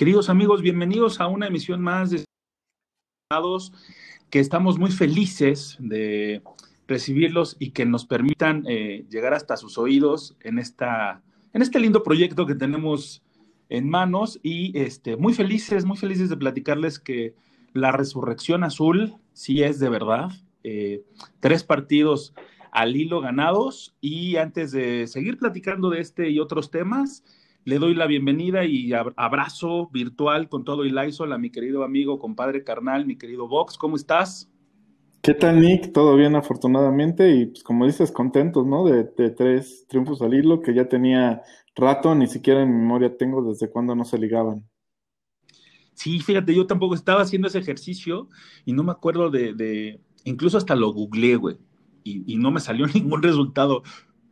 [0.00, 2.24] Queridos amigos, bienvenidos a una emisión más de
[4.30, 6.40] que estamos muy felices de
[6.88, 11.22] recibirlos y que nos permitan eh, llegar hasta sus oídos en, esta,
[11.52, 13.22] en este lindo proyecto que tenemos
[13.68, 17.34] en manos y este, muy felices, muy felices de platicarles que
[17.74, 20.30] la resurrección azul sí es de verdad.
[20.64, 21.02] Eh,
[21.40, 22.32] tres partidos
[22.72, 27.22] al hilo ganados y antes de seguir platicando de este y otros temas,
[27.64, 32.18] le doy la bienvenida y abrazo virtual con todo el Lysol a mi querido amigo,
[32.18, 33.76] compadre carnal, mi querido Vox.
[33.76, 34.50] ¿Cómo estás?
[35.22, 35.92] ¿Qué tal, Nick?
[35.92, 37.34] Todo bien, afortunadamente.
[37.34, 38.84] Y pues, como dices, contentos, ¿no?
[38.84, 41.42] De, tres triunfos al hilo que ya tenía
[41.76, 44.66] rato, ni siquiera en memoria tengo desde cuándo no se ligaban.
[45.92, 48.28] Sí, fíjate, yo tampoco estaba haciendo ese ejercicio
[48.64, 51.58] y no me acuerdo de, incluso hasta lo googleé, güey,
[52.04, 53.82] y, y, no me salió ningún resultado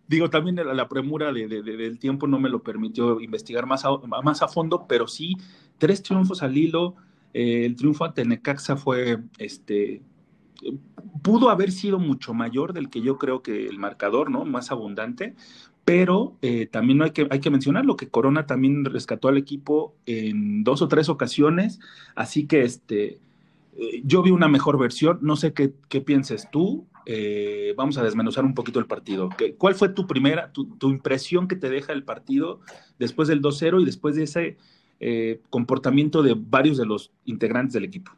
[0.09, 3.91] digo, también la, premura del tiempo no me lo permitió investigar más a,
[4.23, 5.37] más a fondo, pero sí,
[5.77, 6.97] tres triunfos al hilo.
[7.34, 10.03] Eh, el triunfo ante Necaxa fue, este,
[11.23, 14.47] pudo haber sido mucho mayor del que yo creo que el marcador, ¿no?
[14.47, 15.34] Más abundante,
[15.84, 19.95] pero eh, también hay que, hay que mencionar lo que Corona también rescató al equipo
[20.06, 21.81] en dos o tres ocasiones,
[22.15, 23.19] así que este,
[23.77, 28.03] eh, yo vi una mejor versión, no sé qué, qué pienses tú, eh, vamos a
[28.03, 29.31] desmenuzar un poquito el partido.
[29.56, 32.61] ¿Cuál fue tu primera, tu, impresión que te deja el partido
[32.98, 34.59] después del 2-0 y después de ese
[35.00, 38.12] eh, comportamiento de varios de los integrantes del equipo?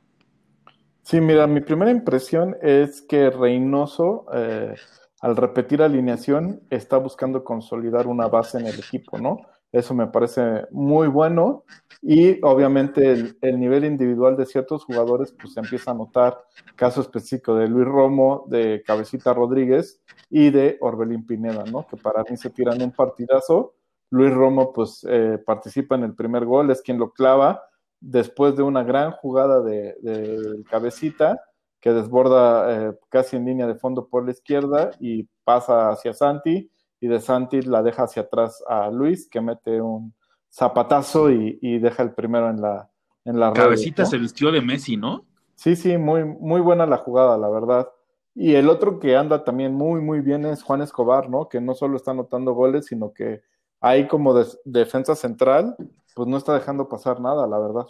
[1.05, 4.75] Sí, mira, mi primera impresión es que Reynoso, eh,
[5.21, 9.43] al repetir alineación, está buscando consolidar una base en el equipo, ¿no?
[9.73, 11.65] Eso me parece muy bueno
[12.03, 16.43] y obviamente el, nivel individual de ciertos jugadores pues se empieza a notar,
[16.75, 21.87] caso específico de Luis Romo, de Cabecita Rodríguez y de Orbelín Pineda, ¿no?
[21.87, 23.75] Que para mí se tiran un partidazo.
[24.11, 27.63] Luis Romo pues eh, participa en el primer gol, es quien lo clava
[28.01, 31.41] después de una gran jugada de, Cabecita
[31.79, 36.71] que desborda eh, casi en línea de fondo por la izquierda y pasa hacia Santi
[37.01, 40.15] y de Santi la deja hacia atrás a Luis, que mete un
[40.51, 42.91] zapatazo y, deja el primero en la,
[43.25, 45.25] en la Cabecita se vistió de Messi, ¿no?
[45.55, 47.89] Sí, sí, muy, muy buena la jugada, la verdad.
[48.35, 51.49] Y el otro que anda también muy, muy bien es Juan Escobar, ¿no?
[51.49, 53.43] Que no solo está anotando goles, sino que
[53.81, 54.35] ahí como
[54.65, 55.77] defensa central,
[56.15, 57.87] pues no está dejando pasar nada, la verdad.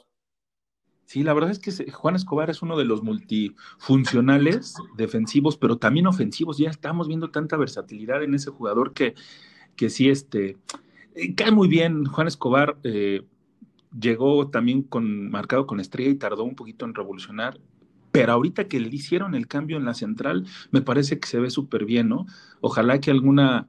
[1.10, 6.06] Sí, la verdad es que Juan Escobar es uno de los multifuncionales defensivos, pero también
[6.06, 6.56] ofensivos.
[6.56, 9.16] Ya estamos viendo tanta versatilidad en ese jugador que,
[9.75, 10.56] que sí, este,
[11.16, 12.04] eh, cae muy bien.
[12.04, 13.25] Juan Escobar eh,
[14.00, 17.59] llegó también con, marcado con estrella y tardó un poquito en revolucionar.
[18.12, 21.50] Pero ahorita que le hicieron el cambio en la central, me parece que se ve
[21.50, 22.26] súper bien, ¿no?
[22.60, 23.66] Ojalá que alguna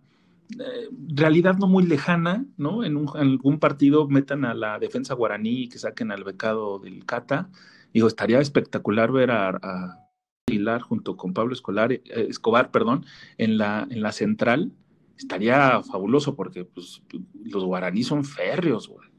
[0.60, 2.84] eh, realidad no muy lejana, ¿no?
[2.84, 7.50] En, algún partido metan a la defensa guaraní y que saquen al becado del Cata.
[7.94, 10.02] Digo, estaría espectacular ver a, a
[10.82, 13.06] junto con Pablo Escolar, eh, Escobar, perdón,
[13.38, 14.72] en la, en la central.
[15.18, 17.02] Estaría fabuloso porque pues,
[17.44, 19.10] los guaraní son férreos, güey.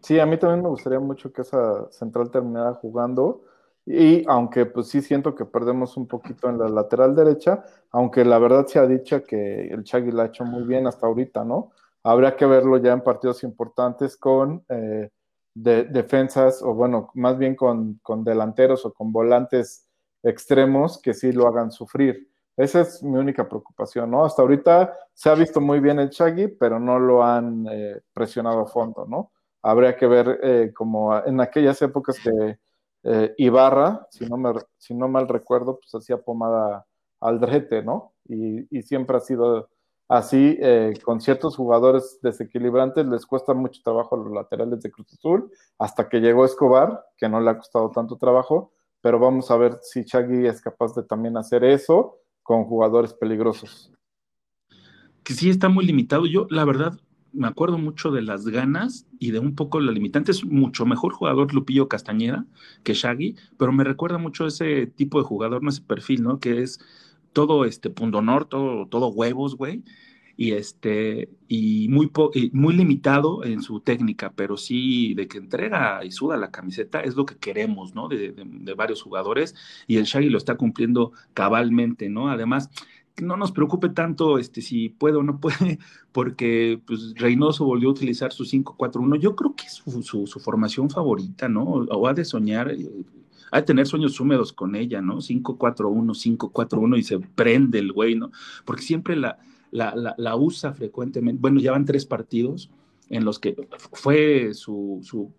[0.00, 3.43] Sí, a mí también me gustaría mucho que esa central terminara jugando
[3.86, 8.38] y aunque pues sí siento que perdemos un poquito en la lateral derecha, aunque la
[8.38, 11.72] verdad se ha dicho que el Chagui la ha hecho muy bien hasta ahorita, ¿no?
[12.02, 15.10] Habría que verlo ya en partidos importantes con eh,
[15.54, 19.86] defensas, o bueno, más bien con, delanteros o con volantes
[20.22, 22.28] extremos que sí lo hagan sufrir.
[22.56, 24.24] Esa es mi única preocupación, ¿no?
[24.24, 28.60] Hasta ahorita se ha visto muy bien el Chagui, pero no lo han eh, presionado
[28.60, 29.32] a fondo, ¿no?
[29.62, 32.58] Habría que ver eh, como en aquellas épocas que
[33.04, 36.86] eh, Ibarra, si no, me, si no mal recuerdo, pues hacía pomada
[37.20, 38.14] al drete, ¿no?
[38.26, 39.68] Y, siempre ha sido
[40.08, 45.12] así, eh, con ciertos jugadores desequilibrantes les cuesta mucho trabajo a los laterales de Cruz
[45.12, 49.56] Azul, hasta que llegó Escobar, que no le ha costado tanto trabajo, pero vamos a
[49.56, 53.92] ver si Chagui es capaz de también hacer eso con jugadores peligrosos.
[55.22, 56.26] Que sí está muy limitado.
[56.26, 56.94] Yo, la verdad,
[57.34, 60.32] me acuerdo mucho de las ganas y de un poco la limitante.
[60.32, 62.46] Es mucho mejor jugador Lupillo Castañeda
[62.82, 66.38] que Shaggy, pero me recuerda mucho ese tipo de jugador, no ese perfil, ¿no?
[66.38, 66.80] Que es
[67.32, 69.82] todo este pundonor, todo, todo huevos, güey.
[70.36, 72.10] y este y muy
[72.52, 77.14] muy limitado en su técnica, pero sí de que entrega y suda la camiseta es
[77.16, 78.08] lo que queremos, ¿no?
[78.08, 78.34] De,
[78.76, 79.54] varios jugadores
[79.86, 82.30] y el Shaggy lo está cumpliendo cabalmente, ¿no?
[82.30, 82.70] Además
[83.22, 85.78] no nos preocupe tanto este, si puede o no puede,
[86.12, 89.18] porque pues, Reynoso volvió a utilizar su 5-4-1.
[89.18, 91.64] Yo creo que es su, su, formación favorita, ¿no?
[91.64, 92.90] O ha de soñar, eh,
[93.50, 95.18] ha de tener sueños húmedos con ella, ¿no?
[95.18, 98.30] 5-4-1, 5-4-1 y se prende el güey, ¿no?
[98.64, 99.38] Porque siempre la,
[99.70, 101.40] la, la, usa frecuentemente.
[101.40, 102.70] Bueno, ya van tres partidos
[103.10, 103.54] en los que
[103.92, 105.32] fue su, su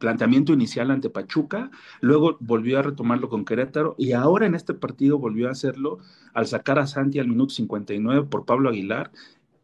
[0.00, 1.70] planteamiento inicial ante Pachuca,
[2.00, 5.98] luego volvió a retomarlo con Querétaro y ahora en este partido volvió a hacerlo
[6.34, 9.12] al sacar a Santi al minuto 59 por Pablo Aguilar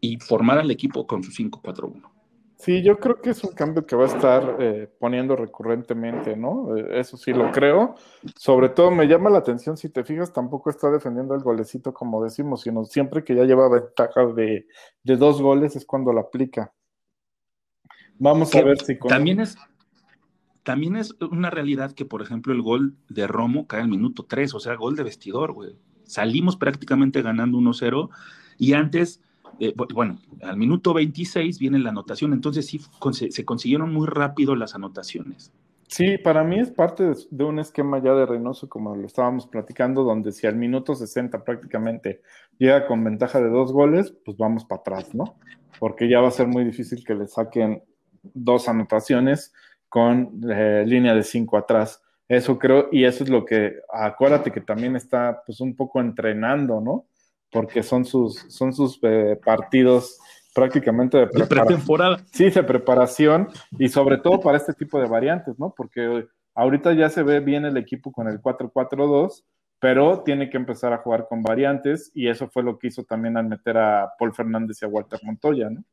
[0.00, 2.10] y formar al equipo con su 5-4-1.
[2.58, 6.74] Sí, yo creo que es un cambio que va a estar eh, poniendo recurrentemente, ¿no?
[6.76, 7.96] Eh, eso sí lo creo.
[8.34, 12.24] Sobre todo me llama la atención, si te fijas, tampoco está defendiendo el golecito como
[12.24, 14.66] decimos, sino siempre que ya lleva ventaja de,
[15.02, 16.72] dos goles es cuando lo aplica.
[18.18, 18.98] Vamos a ver si...
[18.98, 19.58] También es,
[20.66, 24.52] también es una realidad que, por ejemplo, el gol de Romo cae al minuto 3,
[24.52, 25.76] o sea, gol de vestidor, güey.
[26.02, 28.10] Salimos prácticamente ganando 1-0
[28.58, 29.20] y antes
[29.60, 32.80] eh, bueno, al minuto 26 viene la anotación, entonces sí
[33.30, 35.52] se consiguieron muy rápido las anotaciones.
[35.86, 40.02] Sí, para mí es parte de, un esquema ya de Reynoso, como lo estábamos platicando,
[40.02, 42.22] donde si al minuto 60 prácticamente
[42.58, 45.36] llega con ventaja de dos goles, pues vamos para atrás, ¿no?
[45.78, 47.84] Porque ya va a ser muy difícil que le saquen
[48.34, 49.52] dos anotaciones
[49.88, 52.02] con eh, línea de cinco atrás.
[52.28, 56.80] Eso creo, y eso es lo que, acuérdate que también está pues un poco entrenando,
[56.80, 57.06] ¿no?
[57.50, 60.18] porque son sus, son sus eh, partidos
[60.54, 62.18] prácticamente de, pretemporada.
[62.30, 63.48] Sí, de preparación
[63.78, 65.72] y sobre todo para este tipo de variantes, ¿no?
[65.76, 69.44] Porque ahorita ya se ve bien el equipo con el 4-4-2,
[69.78, 73.36] pero tiene que empezar a jugar con variantes y eso fue lo que hizo también
[73.36, 75.84] al meter a Paul Fernández y a Walter Montoya, ¿no?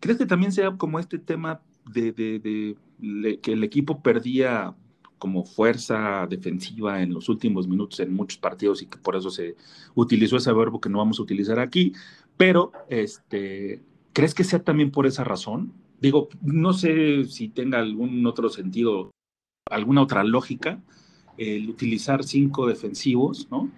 [0.00, 1.60] ¿Crees que también sea como este tema
[1.92, 4.74] de, de que el equipo perdía
[5.18, 9.56] como fuerza defensiva en los últimos minutos en muchos partidos y que por eso se
[9.94, 11.92] utilizó ese verbo que no vamos a utilizar aquí,
[12.36, 13.82] pero este,
[14.12, 15.72] ¿crees que sea también por esa razón?
[16.00, 19.10] Digo, no sé si tenga algún otro sentido,
[19.70, 20.80] alguna otra lógica,
[21.36, 23.68] el utilizar cinco defensivos, ¿no?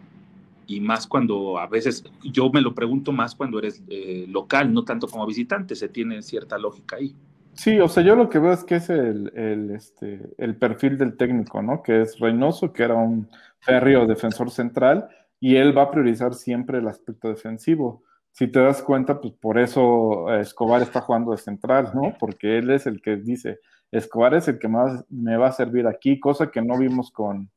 [0.66, 4.84] Y más cuando a veces, yo me lo pregunto más cuando eres eh, local, no
[4.84, 7.14] tanto como visitante, se tiene cierta lógica ahí.
[7.54, 9.30] Sí, o sea, yo lo que veo es que es el,
[9.74, 11.82] este, el perfil del técnico, ¿no?
[11.82, 13.28] Que es Reynoso, que era un
[13.60, 15.08] férreo defensor central,
[15.40, 18.02] y él va a priorizar siempre el aspecto defensivo.
[18.32, 22.14] Si te das cuenta, pues por eso eh, Escobar está jugando de central, ¿no?
[22.18, 23.58] Porque él es el que dice,
[23.90, 27.50] Escobar es el que más me va a servir aquí, cosa que no vimos con,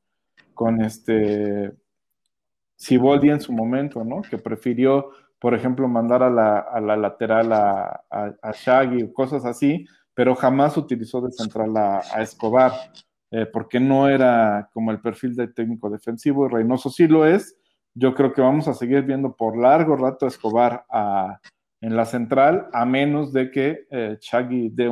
[0.54, 1.74] con este
[2.76, 4.22] Siboldi en su momento, ¿no?
[4.24, 5.12] Que prefirió
[5.44, 10.36] por ejemplo, mandar a la, a la lateral a, a, Shaggy o cosas así, pero
[10.36, 12.72] jamás utilizó de central a, Escobar,
[13.30, 17.58] eh, porque no era como el perfil de técnico defensivo, y Reynoso sí lo es.
[17.94, 20.86] Yo creo que vamos a seguir viendo por largo rato a Escobar
[21.82, 24.88] en la central, a menos de que eh, Shaggy dé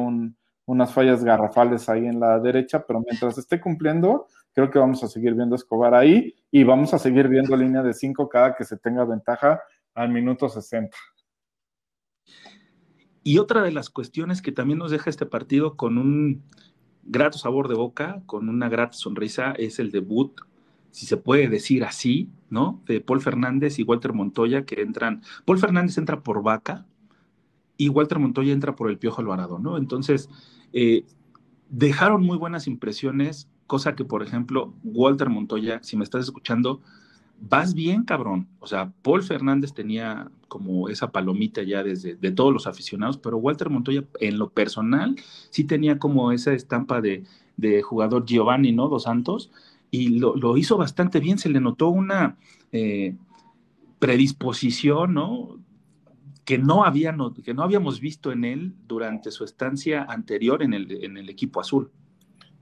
[0.65, 5.07] unas fallas garrafales ahí en la derecha, pero mientras esté cumpliendo, creo que vamos a
[5.07, 8.65] seguir viendo a Escobar ahí y vamos a seguir viendo línea de cinco cada que
[8.65, 9.61] se tenga ventaja
[9.93, 10.95] al minuto 60.
[13.23, 16.43] Y otra de las cuestiones que también nos deja este partido con un
[17.03, 20.41] grato sabor de boca, con una grata sonrisa, es el debut,
[20.91, 22.81] si se puede decir así, ¿no?
[22.85, 25.21] De Paul Fernández y Walter Montoya que entran.
[25.45, 26.85] Paul Fernández entra por Vaca
[27.77, 29.77] y Walter Montoya entra por el Piojo Alvarado, ¿no?
[29.77, 30.29] Entonces,
[30.73, 31.05] eh,
[31.69, 36.81] dejaron muy buenas impresiones, cosa que, por ejemplo, Walter Montoya, si me estás escuchando,
[37.41, 38.47] vas bien, cabrón.
[38.59, 43.37] O sea, Paul Fernández tenía como esa palomita ya desde de todos los aficionados, pero
[43.37, 45.15] Walter Montoya en lo personal
[45.49, 47.23] sí tenía como esa estampa de,
[47.83, 48.87] jugador Giovanni, ¿no?
[48.87, 49.51] Dos Santos,
[49.91, 52.37] y lo, hizo bastante bien, se le notó una
[52.71, 53.15] eh,
[53.99, 55.59] predisposición, ¿no?
[56.43, 60.91] Que no, había, que no habíamos visto en él durante su estancia anterior en el,
[61.03, 61.91] en el equipo azul.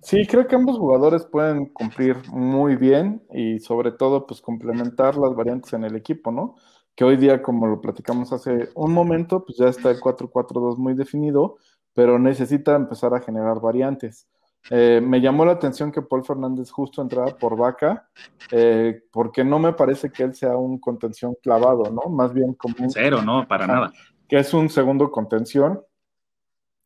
[0.01, 5.35] Sí, creo que ambos jugadores pueden cumplir muy bien y sobre todo pues complementar las
[5.35, 6.55] variantes en el equipo, ¿no?
[6.95, 10.93] Que hoy día, como lo platicamos hace un momento, pues ya está el 4-4-2 muy
[10.93, 11.57] definido,
[11.93, 14.27] pero necesita empezar a generar variantes.
[14.69, 18.09] Eh, me llamó la atención que Paul Fernández justo entrara por vaca,
[18.51, 22.09] eh, porque no me parece que él sea un contención clavado, ¿no?
[22.09, 22.89] Más bien como un...
[22.89, 23.91] Cero, no, para nada.
[24.27, 25.81] Que es un segundo contención.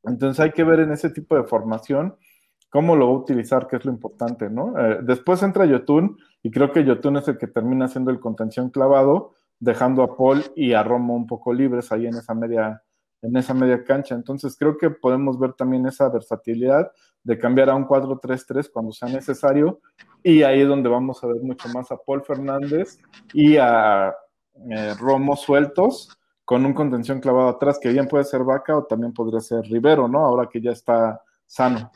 [0.04, 2.16] Entonces hay que ver en ese tipo de formación
[2.74, 4.74] cómo lo va a utilizar, que es lo importante, ¿no?
[4.80, 8.72] Eh, después entra Yotun y creo que Yotun es el que termina siendo el contención
[8.72, 12.82] clavado, dejando a Paul y a Romo un poco libres ahí en esa media,
[13.22, 14.16] en esa media cancha.
[14.16, 16.92] Entonces creo que podemos ver también esa versatilidad
[17.24, 19.80] de cambiar a un 4-3-3 cuando sea necesario
[20.24, 22.98] y ahí es donde vamos a ver mucho más a Paul Fernández
[23.34, 24.16] y a
[24.72, 26.10] eh, Romo sueltos
[26.44, 30.08] con un contención clavado atrás, que bien puede ser Vaca o también podría ser Rivero,
[30.08, 30.26] ¿no?
[30.26, 31.92] Ahora que ya está sano.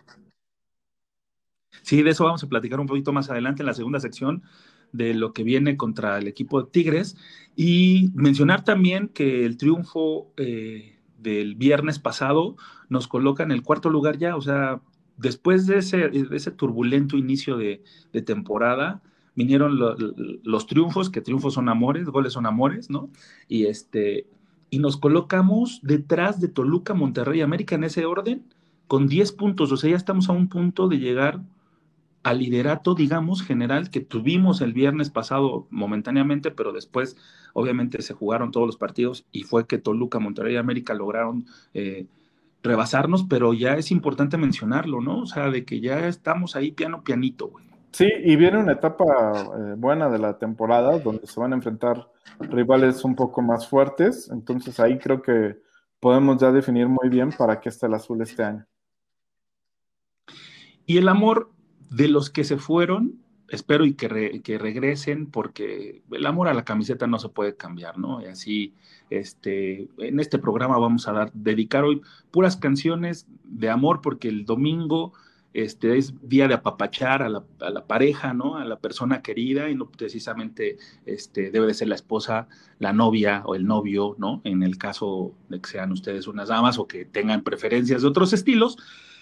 [1.87, 4.43] Sí, de eso vamos a platicar un poquito más adelante en la segunda sección
[4.91, 7.15] de lo que viene contra el equipo de Tigres
[7.55, 12.57] y mencionar también que el triunfo eh, del viernes pasado
[12.89, 14.81] nos coloca en el cuarto lugar ya, o sea,
[15.15, 17.81] después de ese, ese turbulento inicio de,
[18.25, 19.01] temporada,
[19.33, 19.79] vinieron
[20.43, 23.09] los triunfos, que triunfos son amores, goles son amores, ¿no?
[23.47, 24.27] Y este
[24.69, 28.43] y nos colocamos detrás de Toluca, Monterrey, América en ese orden,
[28.87, 31.39] con 10 puntos, o sea, ya estamos a un punto de llegar
[32.27, 37.15] al liderato, digamos, general que tuvimos el viernes pasado momentáneamente, pero después
[37.53, 42.05] obviamente se jugaron todos los partidos y fue que Toluca, Monterrey y América lograron eh,
[42.63, 45.21] rebasarnos, pero ya es importante mencionarlo, ¿no?
[45.21, 47.65] O sea, de que ya estamos ahí piano pianito, güey.
[47.91, 52.11] Sí, y viene una etapa eh, buena de la temporada donde se van a enfrentar
[52.41, 55.59] rivales un poco más fuertes, entonces ahí creo que
[56.01, 58.65] podemos ya definir muy bien para qué está el azul este año.
[60.85, 61.51] Y el amor
[61.89, 64.07] de los que se fueron, espero y que,
[64.57, 68.21] regresen, porque el amor a la camiseta no se puede cambiar, ¿no?
[68.21, 68.73] Y así,
[69.09, 72.01] este, en este programa vamos a dar, dedicar hoy
[72.31, 75.13] puras canciones de amor, porque el domingo
[75.53, 78.57] este, es día de apapachar a la, pareja, ¿no?
[78.57, 82.47] A la persona querida, y no precisamente este, debe de ser la esposa,
[82.79, 84.41] la novia o el novio, ¿no?
[84.43, 88.33] En el caso de que sean ustedes unas damas o que tengan preferencias de otros
[88.33, 88.77] estilos.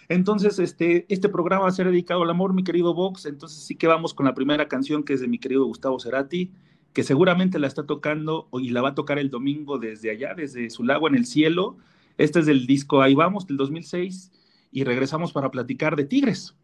[0.08, 3.26] Entonces, este, este programa va a ser dedicado al amor, mi querido Vox.
[3.26, 6.52] Entonces, sí que vamos con la primera canción que es de mi querido Gustavo Cerati,
[6.94, 10.70] que seguramente la está tocando y la va a tocar el domingo desde allá, desde
[10.70, 11.78] su lago en el cielo.
[12.18, 14.32] Este es del disco Ahí vamos, del 2006,
[14.72, 16.56] y regresamos para platicar de Tigres.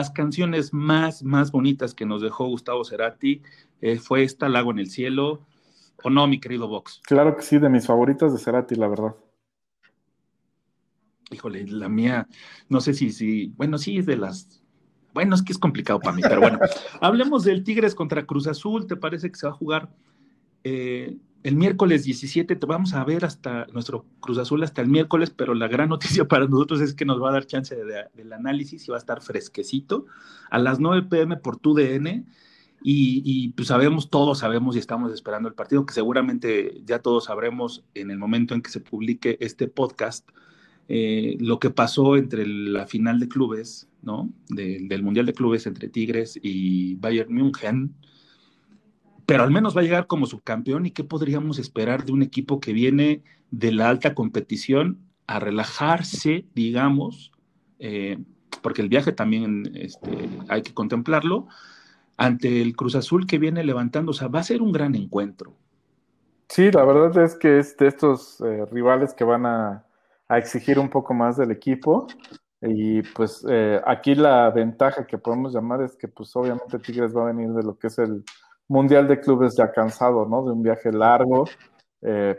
[0.00, 3.42] Las canciones más, más bonitas que nos dejó Gustavo Cerati
[3.82, 5.46] eh, fue esta, Lago en el Cielo,
[6.02, 7.02] ¿o no, mi querido Vox?
[7.04, 9.14] Claro que sí, de mis favoritas de Cerati, la verdad.
[11.30, 12.26] Híjole, la mía,
[12.70, 14.62] no sé si, si, bueno, sí es de las,
[15.12, 16.58] bueno, es que es complicado para mí, pero bueno,
[17.02, 19.90] hablemos del Tigres contra Cruz Azul, ¿te parece que se va a jugar
[20.64, 22.56] eh, el miércoles 17?
[22.56, 26.26] Te vamos a ver hasta nuestro Cruz Azul hasta el miércoles, pero la gran noticia
[26.26, 28.96] para nosotros es que nos va a dar chance de, de, del análisis y va
[28.96, 30.06] a estar fresquecito
[30.50, 32.24] a las 9 pm por tu DN.
[32.82, 37.24] Y, y, pues sabemos, todos sabemos y estamos esperando el partido, que seguramente ya todos
[37.24, 40.26] sabremos en el momento en que se publique este podcast,
[40.88, 44.30] eh, lo que pasó entre la final de clubes, ¿no?
[44.48, 47.94] De, del Mundial de Clubes entre Tigres y Bayern München,
[49.30, 52.58] pero al menos va a llegar como subcampeón y qué podríamos esperar de un equipo
[52.58, 57.30] que viene de la alta competición a relajarse, digamos,
[57.78, 58.18] eh,
[58.60, 61.46] porque el viaje también este, hay que contemplarlo,
[62.16, 65.54] ante el Cruz Azul que viene levantando, o sea, va a ser un gran encuentro.
[66.48, 69.84] Sí, la verdad es que es de estos eh, rivales que van a,
[70.30, 72.08] exigir un poco más del equipo.
[72.62, 77.22] Y pues eh, aquí la ventaja que podemos llamar es que pues obviamente Tigres va
[77.22, 78.24] a venir de lo que es el
[78.70, 80.44] Mundial de Clubes ya cansado, ¿no?
[80.44, 81.44] De un viaje largo,
[82.02, 82.38] eh,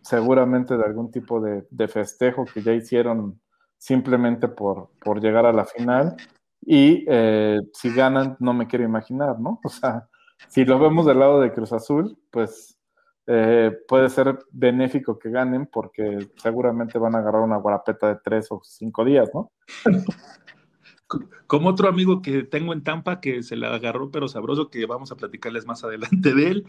[0.00, 3.40] seguramente de algún tipo de, festejo que ya hicieron
[3.76, 6.16] simplemente por, por llegar a la final.
[6.60, 9.60] Y eh, si ganan, no me quiero imaginar, ¿no?
[9.64, 10.08] O sea,
[10.48, 12.78] si lo vemos del lado de Cruz Azul, pues
[13.26, 18.46] eh, puede ser benéfico que ganen porque seguramente van a agarrar una guarapeta de tres
[18.52, 19.50] o cinco días, ¿no?
[21.46, 25.12] Como otro amigo que tengo en Tampa que se la agarró, pero sabroso, que vamos
[25.12, 26.66] a platicarles más adelante de él.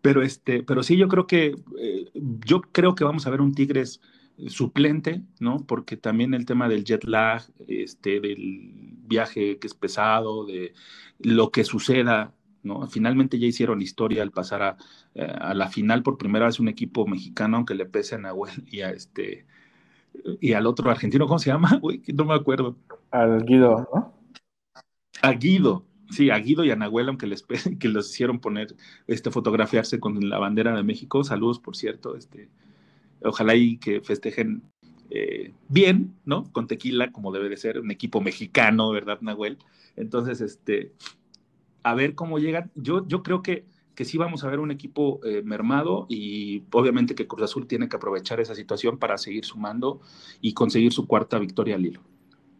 [0.00, 3.54] Pero, este, pero sí, yo creo que eh, yo creo que vamos a ver un
[3.54, 4.00] Tigres
[4.48, 5.66] suplente, ¿no?
[5.66, 10.72] Porque también el tema del jet lag, este, del viaje que es pesado, de
[11.18, 12.86] lo que suceda, ¿no?
[12.86, 14.76] Finalmente ya hicieron historia al pasar a,
[15.16, 18.80] a la final por primera vez un equipo mexicano, aunque le pese a Nahuel y
[18.82, 19.46] a este
[20.40, 21.78] y al otro argentino, ¿cómo se llama?
[21.82, 22.76] Uy, no me acuerdo.
[23.10, 24.14] Al Guido, ¿no?
[25.22, 27.44] A Guido, sí, a Guido y a Nahuel, aunque les
[27.78, 28.74] que los hicieron poner,
[29.06, 31.24] este, fotografiarse con la bandera de México.
[31.24, 32.48] Saludos, por cierto, este,
[33.22, 34.62] ojalá y que festejen
[35.10, 36.50] eh, bien, ¿no?
[36.52, 39.58] Con tequila, como debe de ser, un equipo mexicano, ¿verdad, Nahuel?
[39.96, 40.92] Entonces, este,
[41.82, 42.70] a ver cómo llegan.
[42.74, 43.64] Yo, yo creo que,
[44.00, 47.86] que sí vamos a ver un equipo eh, mermado y obviamente que Cruz Azul tiene
[47.86, 50.00] que aprovechar esa situación para seguir sumando
[50.40, 52.00] y conseguir su cuarta victoria al hilo.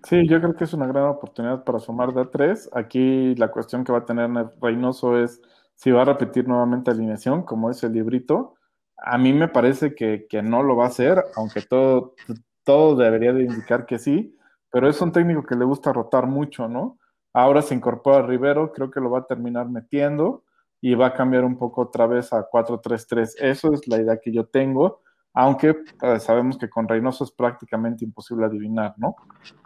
[0.03, 2.69] Sí, yo creo que es una gran oportunidad para sumar de a tres.
[2.75, 4.29] Aquí la cuestión que va a tener
[4.61, 5.41] Reynoso es
[5.77, 8.57] si va a repetir nuevamente alineación, como es el librito.
[8.99, 12.17] A mí me parece que, que no lo va a hacer, aunque todo,
[12.65, 14.37] todo debería de indicar que sí,
[14.71, 16.99] pero es un técnico que le gusta rotar mucho, ¿no?
[17.33, 20.45] Ahora se incorpora Rivero, creo que lo va a terminar metiendo
[20.81, 23.35] y va a cambiar un poco otra vez a 4-3-3.
[23.39, 28.05] Eso es la idea que yo tengo, aunque eh, sabemos que con Reynoso es prácticamente
[28.05, 29.15] imposible adivinar, ¿no?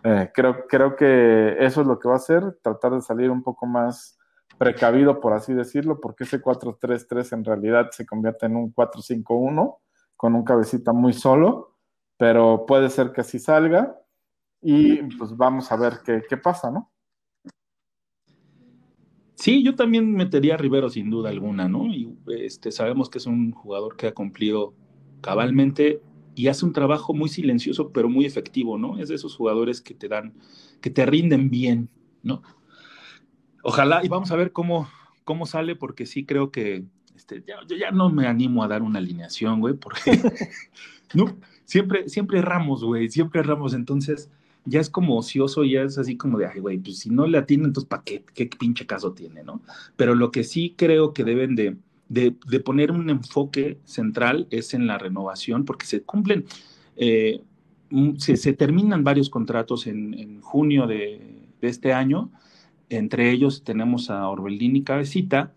[0.02, 3.42] Eh, creo, creo que eso es lo que va a hacer, tratar de salir un
[3.42, 4.18] poco más
[4.58, 9.78] precavido, por así decirlo, porque ese 4-3-3 en realidad se convierte en un 4-5-1
[10.16, 11.76] con un cabecita muy solo,
[12.16, 13.96] pero puede ser que así salga.
[14.60, 16.93] y pues vamos a ver qué, qué pasa, ¿no?
[19.34, 21.86] Sí, yo también metería a Rivero sin duda alguna, ¿no?
[21.86, 24.74] Y este, sabemos que es un jugador que ha cumplido
[25.20, 26.00] cabalmente
[26.34, 28.98] y hace un trabajo muy silencioso, pero muy efectivo, ¿no?
[28.98, 30.34] Es de esos jugadores que te dan,
[30.80, 31.88] que te rinden bien,
[32.22, 32.42] ¿no?
[33.62, 34.88] Ojalá, y vamos a ver cómo,
[35.24, 36.84] cómo sale, porque sí creo que
[37.16, 40.12] este, ya, yo ya no me animo a dar una alineación, güey, porque
[41.14, 44.30] no, siempre, siempre Ramos, güey, siempre Ramos, entonces
[44.64, 47.38] ya es como ocioso, ya es así como de, ay, güey, pues si no le
[47.38, 48.24] atienden, entonces ¿para qué?
[48.34, 49.62] ¿Qué pinche caso tiene, no?
[49.96, 51.76] Pero lo que sí creo que deben de,
[52.08, 56.44] de, poner un enfoque central es en la renovación, porque se cumplen,
[56.96, 57.42] eh,
[58.18, 62.30] se, terminan varios contratos en, junio de, este año,
[62.90, 65.54] entre ellos tenemos a Orbelín y Cabecita,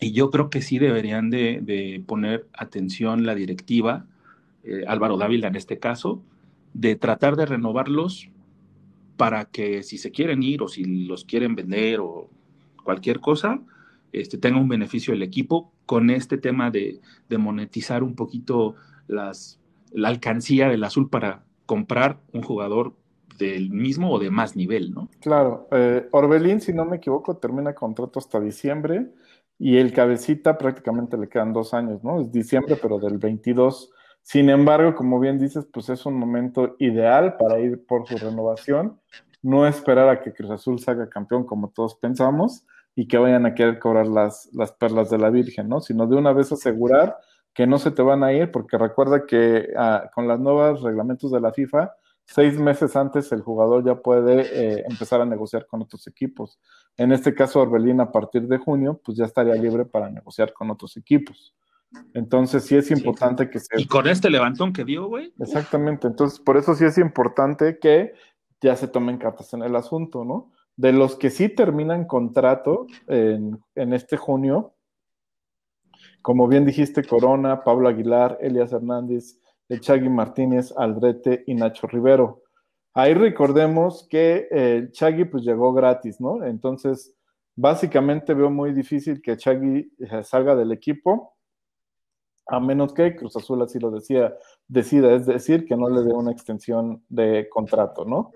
[0.00, 4.06] y yo creo que sí deberían de, poner atención la directiva,
[4.64, 6.22] eh, Álvaro Dávila en este caso,
[6.72, 8.30] de tratar de renovarlos
[9.16, 12.30] para que si se quieren ir o si los quieren vender o
[12.82, 13.60] cualquier cosa,
[14.12, 17.00] este, tenga un beneficio el equipo con este tema de,
[17.38, 18.74] monetizar un poquito
[19.06, 19.60] las,
[19.92, 22.94] la alcancía del azul para comprar un jugador
[23.38, 25.08] del mismo o de más nivel, ¿no?
[25.20, 29.10] Claro, eh, Orbelín, si no me equivoco, termina contrato hasta diciembre
[29.58, 32.20] y el cabecita prácticamente le quedan dos años, ¿no?
[32.20, 33.92] Es diciembre, pero del 22.
[34.22, 39.00] Sin embargo, como bien dices, pues es un momento ideal para ir por su renovación,
[39.42, 43.54] no esperar a que Cruz Azul salga campeón como todos pensamos, y que vayan a
[43.54, 45.80] querer cobrar las, las perlas de la Virgen, ¿no?
[45.80, 47.16] Sino de una vez asegurar
[47.54, 51.30] que no se te van a ir, porque recuerda que ah, con los nuevos reglamentos
[51.30, 51.92] de la FIFA,
[52.24, 56.60] seis meses antes el jugador ya puede eh, empezar a negociar con otros equipos.
[56.96, 60.70] En este caso, Orbelín a partir de junio, pues ya estaría libre para negociar con
[60.70, 61.54] otros equipos.
[62.14, 63.80] Entonces sí es importante que se...
[63.80, 65.32] Y con este levantón que dio, güey.
[65.38, 68.12] Exactamente, entonces por eso sí es importante que
[68.60, 70.52] ya se tomen cartas en el asunto, ¿no?
[70.76, 74.74] De los que sí terminan contrato en, este junio,
[76.22, 79.40] como bien dijiste, Corona, Pablo Aguilar, Elias Hernández,
[79.80, 82.42] Chagui Martínez, Aldrete y Nacho Rivero.
[82.94, 86.44] Ahí recordemos que el eh, Chagui pues llegó gratis, ¿no?
[86.44, 87.14] Entonces,
[87.54, 91.34] básicamente veo muy difícil que Chagui eh, salga del equipo,
[92.50, 94.34] a menos que Cruz Azul así lo decía,
[94.66, 98.32] decida, es decir, que no le dé una extensión de contrato, ¿no?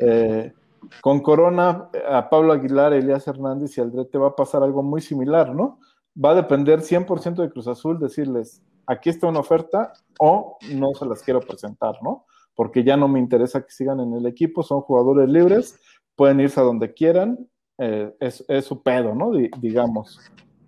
[0.00, 0.52] Eh,
[1.00, 5.54] con Corona, a Pablo Aguilar, Elías Hernández y Aldrete va a pasar algo muy similar,
[5.54, 5.78] ¿no?
[6.22, 11.06] Va a depender 100% de Cruz Azul decirles, aquí está una oferta o no se
[11.06, 12.26] las quiero presentar, ¿no?
[12.56, 15.80] Porque ya no me interesa que sigan en el equipo, son jugadores libres,
[16.16, 17.48] pueden irse a donde quieran,
[17.78, 19.30] eh, es, su pedo, ¿no?
[19.60, 20.18] digamos.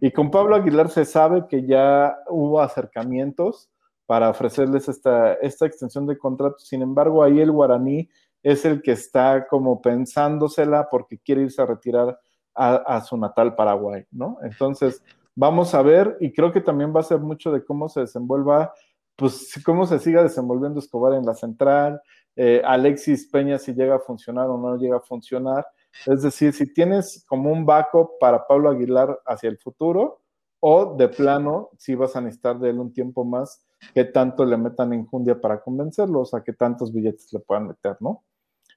[0.04, 3.70] Y con Pablo Aguilar se sabe que ya hubo acercamientos
[4.04, 8.10] para ofrecerles esta, esta extensión de contrato, sin embargo, ahí el guaraní
[8.42, 12.18] es el que está como pensándosela porque quiere irse a retirar
[12.54, 14.36] a, su natal Paraguay, ¿no?
[14.42, 15.02] Entonces,
[15.34, 18.74] vamos a ver, y creo que también va a ser mucho de cómo se desenvuelva,
[19.16, 22.02] pues cómo se siga desenvolviendo Escobar en la central,
[22.36, 25.66] eh, Alexis Peña si llega a funcionar o no llega a funcionar.
[26.06, 30.22] Es decir, si tienes como un backup para Pablo Aguilar hacia el futuro,
[30.66, 34.56] o de plano, si vas a necesitar de él un tiempo más, que tanto le
[34.56, 38.24] metan en Jundia para convencerlo, o sea, que tantos billetes le puedan meter, ¿no?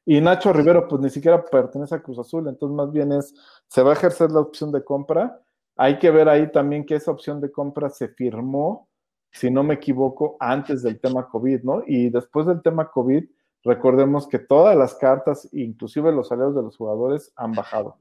[0.05, 3.33] Y Nacho Rivero, pues ni siquiera pertenece a Cruz Azul, entonces más bien es,
[3.67, 5.41] se va a ejercer la opción de compra.
[5.75, 8.89] Hay que ver ahí también que esa opción de compra se firmó,
[9.31, 11.83] si no me equivoco, antes del tema COVID, ¿no?
[11.85, 13.23] Y después del tema COVID,
[13.67, 17.97] recordemos que todas las cartas, inclusive los salarios de los jugadores, han bajado.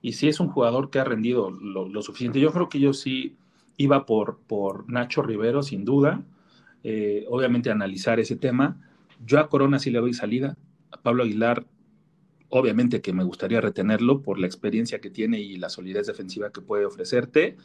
[0.00, 2.40] Y si es un jugador que ha rendido lo, suficiente.
[2.40, 3.36] Yo creo que yo sí
[3.76, 6.22] iba por, por Nacho Rivero, sin duda.
[6.82, 8.78] Eh, obviamente analizar ese tema
[9.24, 10.56] yo a Corona sí le doy salida.
[10.90, 11.66] A Pablo Aguilar,
[12.48, 16.60] obviamente que me gustaría retenerlo por la experiencia que tiene y la solidez defensiva que
[16.60, 17.56] puede ofrecerte.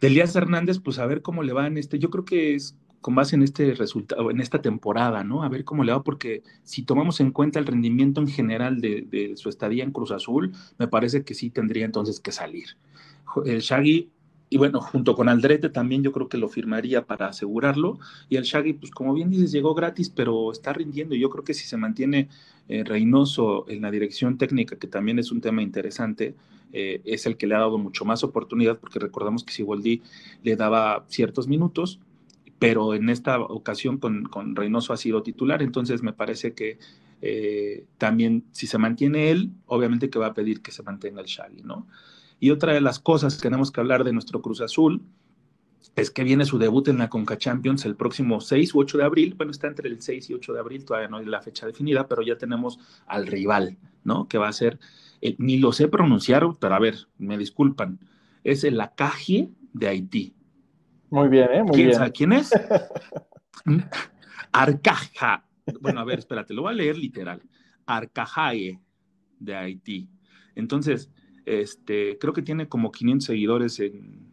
[0.00, 1.98] Elías Hernández, pues a ver cómo le va en este.
[1.98, 5.42] Yo creo que es con base en este resultado, en esta temporada, ¿no?
[5.42, 9.34] A ver cómo le va, porque si tomamos en cuenta el rendimiento en general de,
[9.36, 12.78] su estadía en Cruz Azul, me parece que sí tendría entonces que salir.
[13.44, 14.08] El Shaggy
[14.48, 17.98] y bueno, junto con Aldrete también yo creo que lo firmaría para asegurarlo.
[18.30, 21.14] Y el Shaggy, pues como bien dices, llegó gratis, pero está rindiendo.
[21.14, 22.30] Y yo creo que si se mantiene
[22.68, 26.34] eh, Reynoso en la dirección técnica, que también es un tema interesante,
[26.72, 30.00] eh, es el que le ha dado mucho más oportunidad, porque recordamos que Siboldi
[30.42, 32.00] le daba ciertos minutos,
[32.58, 35.62] pero en esta ocasión con, con Reynoso ha sido titular.
[35.62, 36.78] Entonces me parece que
[37.20, 41.26] eh, también si se mantiene él, obviamente que va a pedir que se mantenga el
[41.26, 41.86] Shaggy, ¿no?
[42.40, 45.02] Y otra de las cosas que tenemos que hablar de nuestro Cruz Azul
[45.96, 49.04] es que viene su debut en la Conca Champions el próximo 6 u 8 de
[49.04, 49.34] abril.
[49.36, 52.08] Bueno, está entre el 6 y 8 de abril, todavía no hay la fecha definida,
[52.08, 54.28] pero ya tenemos al rival, ¿no?
[54.28, 54.78] Que va a ser,
[55.20, 58.00] eh, ni lo sé pronunciar, pero a ver, me disculpan,
[58.42, 60.34] es el Acaje de Haití.
[61.14, 61.62] Muy bien, ¿eh?
[61.62, 61.94] Muy ¿Quién bien.
[61.96, 62.50] sabe quién es?
[64.52, 65.46] Arcaja.
[65.80, 67.40] Bueno, a ver, espérate, lo voy a leer literal.
[67.86, 68.80] Arcajae
[69.38, 70.08] de Haití.
[70.56, 71.12] Entonces,
[71.46, 74.26] este, creo que tiene como 500 seguidores en,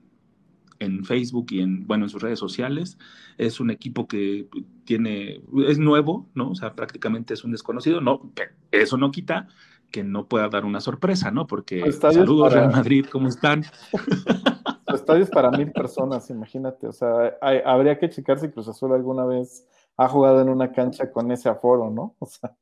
[0.80, 2.98] en Facebook y en, bueno, en sus redes sociales.
[3.38, 4.48] Es un equipo que
[4.84, 6.50] tiene, es nuevo, ¿no?
[6.50, 8.02] O sea, prácticamente es un desconocido.
[8.02, 8.34] No,
[8.72, 9.48] eso no quita
[9.92, 11.46] que no pueda dar una sorpresa, ¿no?
[11.48, 13.64] Porque saludos para- Real Madrid, ¿cómo están?
[14.88, 16.88] Su estadio es para mil personas, imagínate.
[16.88, 20.72] O sea, hay- habría que checar si Cruz Azul alguna vez ha jugado en una
[20.72, 22.16] cancha con ese aforo, ¿no?
[22.20, 22.56] O sea,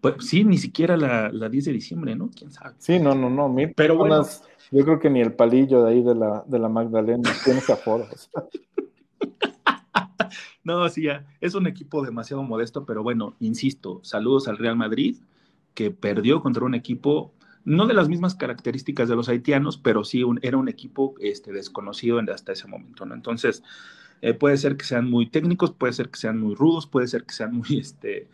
[0.00, 2.30] Pues sí, ni siquiera la, la 10 de diciembre, ¿no?
[2.34, 2.76] ¿Quién sabe?
[2.78, 3.48] sí, no, no, no.
[3.48, 4.16] Mil Pero bueno.
[4.18, 7.58] personas, yo creo que ni el palillo de ahí de la, de la Magdalena tiene
[7.58, 8.04] ese aforo.
[8.12, 8.44] o sea.
[10.64, 15.16] No, sí, ya, es un equipo demasiado modesto, pero bueno, insisto, saludos al Real Madrid,
[15.78, 17.32] que perdió contra un equipo,
[17.64, 21.52] no de las mismas características de los haitianos, pero sí un- era un equipo este,
[21.52, 23.14] desconocido hasta ese momento, ¿no?
[23.14, 23.62] Entonces,
[24.22, 27.24] eh, puede ser que sean muy técnicos, puede ser que sean muy rudos, puede ser
[27.24, 28.28] que sean muy, este,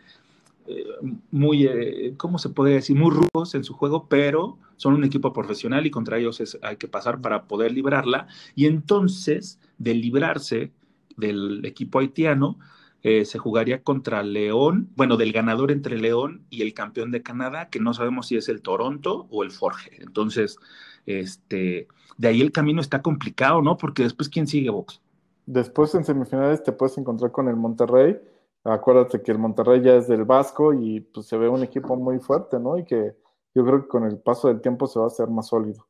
[0.67, 0.85] eh,
[1.31, 2.97] muy, eh, ¿cómo se puede decir?
[2.97, 6.77] Muy rudos en su juego, pero son un equipo profesional y contra ellos es- hay
[6.77, 8.27] que pasar para poder librarla.
[8.55, 10.73] Y entonces, de librarse
[11.17, 12.59] del equipo haitiano,
[13.05, 17.69] eh, se jugaría contra León, bueno, del ganador entre León y el campeón de Canadá,
[17.69, 20.03] que no sabemos si es el Toronto o el Forge.
[20.03, 20.57] Entonces,
[21.05, 21.87] este,
[22.17, 23.77] de ahí el camino está complicado, ¿no?
[23.77, 25.03] Porque después, ¿quién sigue, Vox?
[25.45, 28.17] Después en semifinales te puedes encontrar con el Monterrey.
[28.65, 32.21] Acuérdate que el Monterrey ya es del Vasco y pues se ve un equipo muy
[32.21, 32.79] fuerte, ¿no?
[32.79, 33.15] Y que
[33.55, 35.87] yo creo que con el paso del tiempo se va a hacer más sólido.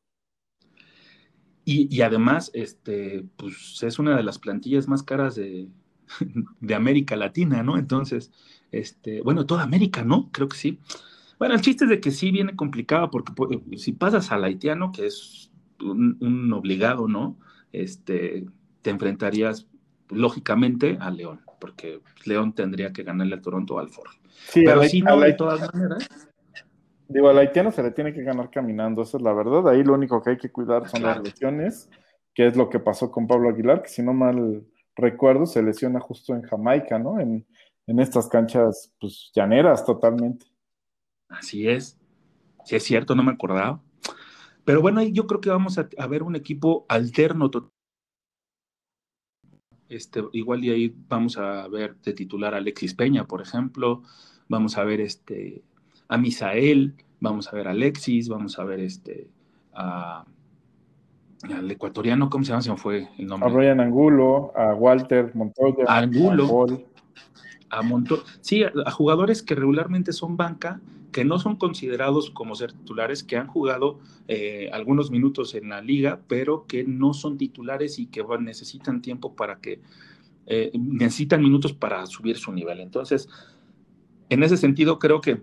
[1.63, 5.69] Y, y además, este, pues es una de las plantillas más caras de,
[6.59, 7.77] de América Latina, ¿no?
[7.77, 8.31] Entonces,
[8.71, 10.29] este, bueno, toda América, ¿no?
[10.31, 10.79] Creo que sí.
[11.37, 14.91] Bueno, el chiste es de que sí viene complicado porque pues, si pasas al haitiano,
[14.91, 17.37] que es un, un obligado, ¿no?
[17.71, 18.45] Este,
[18.81, 19.67] te enfrentarías
[20.09, 24.11] lógicamente a León, porque León tendría que ganarle al Toronto o al Ford.
[24.49, 26.07] Sí, Pero si no, de todas maneras,
[27.07, 29.67] Digo, al haitiano se le tiene que ganar caminando, esa es la verdad.
[29.69, 31.21] Ahí lo único que hay que cuidar son Claro.
[31.21, 31.89] las lesiones,
[32.33, 34.65] que es lo que pasó con Pablo Aguilar, que si no mal
[34.95, 37.19] recuerdo, se lesiona justo en Jamaica, ¿no?
[37.19, 37.45] En,
[37.87, 40.45] en estas canchas, pues, llaneras totalmente.
[41.29, 41.99] Así es.
[42.65, 43.81] Sí, es cierto, no me acordaba.
[44.63, 47.51] Pero bueno, yo creo que vamos a, ver un equipo alterno.
[49.87, 54.01] Este, igual y ahí vamos a ver de titular a Alexis Peña, por ejemplo.
[54.49, 55.63] Vamos a ver este,
[56.07, 59.29] a Misael, vamos a ver a Alexis, vamos a ver este,
[59.73, 60.25] a,
[61.53, 62.61] al ecuatoriano, ¿cómo se llama?
[62.61, 63.53] Se me fue el A nombre.
[63.53, 66.65] Brian Angulo, a Walter Montoya, A Angulo.
[67.69, 70.79] a a montón, sí, a, a jugadores que regularmente son banca,
[71.11, 75.81] que no son considerados como ser titulares, que han jugado eh, algunos minutos en la
[75.81, 79.81] liga, pero que no son titulares y que bueno, necesitan tiempo para que,
[80.45, 82.79] eh, necesitan minutos para subir su nivel.
[82.79, 83.29] Entonces,
[84.29, 85.41] en ese sentido, creo que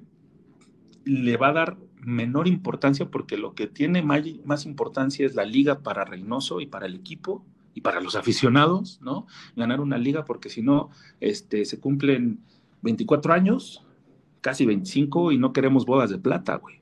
[1.05, 5.45] le va a dar menor importancia porque lo que tiene más, más importancia es la
[5.45, 9.27] liga para Reynoso y para el equipo y para los aficionados, ¿no?
[9.57, 12.41] Ganar una liga porque si no, este, se cumplen
[12.83, 13.85] 24 años,
[14.41, 16.81] casi 25 y no queremos bodas de plata, güey.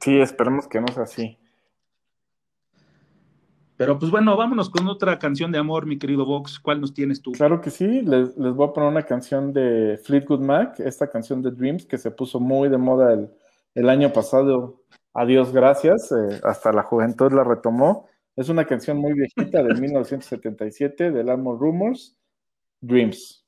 [0.00, 1.38] Sí, esperemos que no sea así.
[3.76, 6.60] Pero pues bueno, vámonos con otra canción de amor, mi querido Vox.
[6.60, 7.32] ¿Cuál nos tienes tú?
[7.32, 11.42] Claro que sí, les, les voy a poner una canción de Fleetwood Mac, esta canción
[11.42, 13.28] de Dreams que se puso muy de moda el,
[13.74, 14.82] el año pasado.
[15.14, 18.08] Adiós, gracias, eh, hasta la juventud la retomó.
[18.36, 22.16] Es una canción muy viejita de 1977 del álbum Rumors,
[22.80, 23.41] Dreams.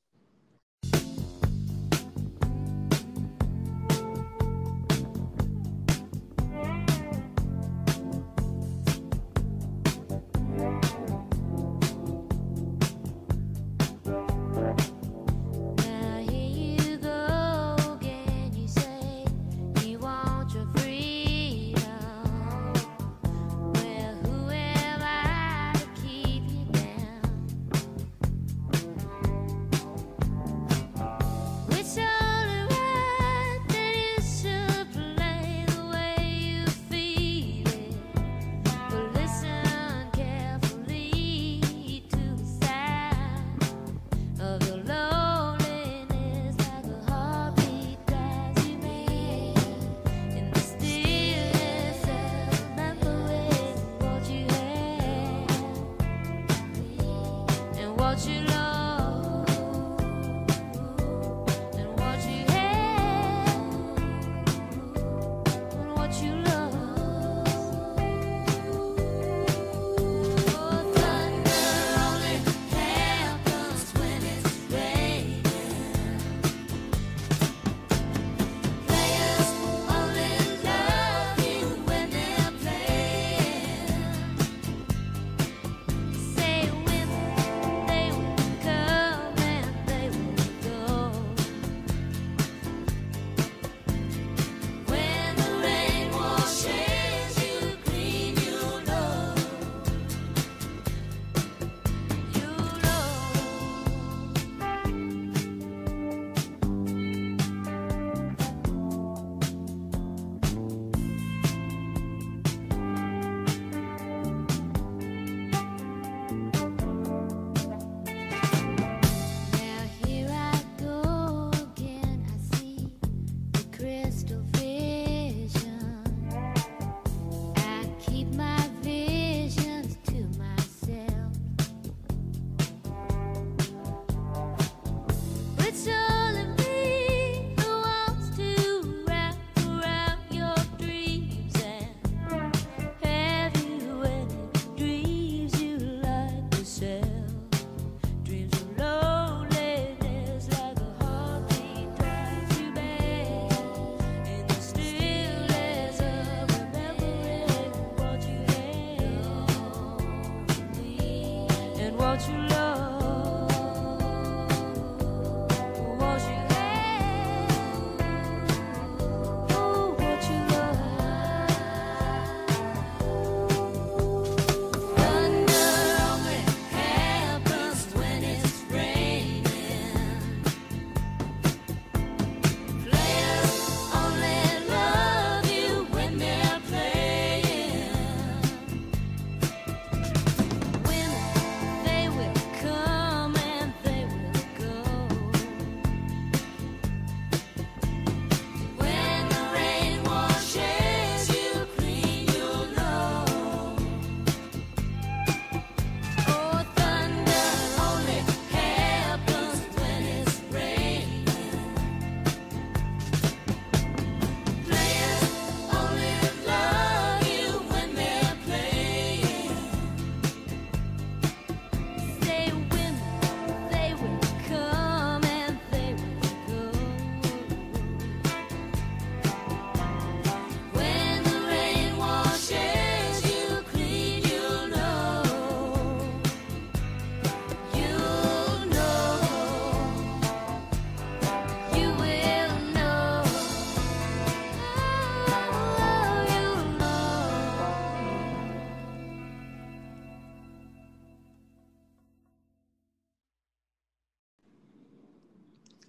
[58.16, 58.83] You love.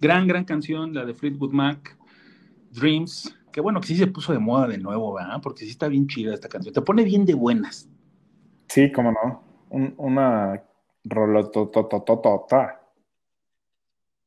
[0.06, 1.98] Gran, gran canción, la de Fleetwood Mac,
[2.70, 5.40] Dreams, que bueno, que sí se puso de moda de nuevo, ¿verdad?
[5.42, 6.72] Porque sí está bien chida esta canción.
[6.72, 7.88] Te pone bien de buenas.
[8.68, 9.42] Sí, cómo no.
[9.70, 10.62] Un- una
[11.02, 12.80] rolototototota.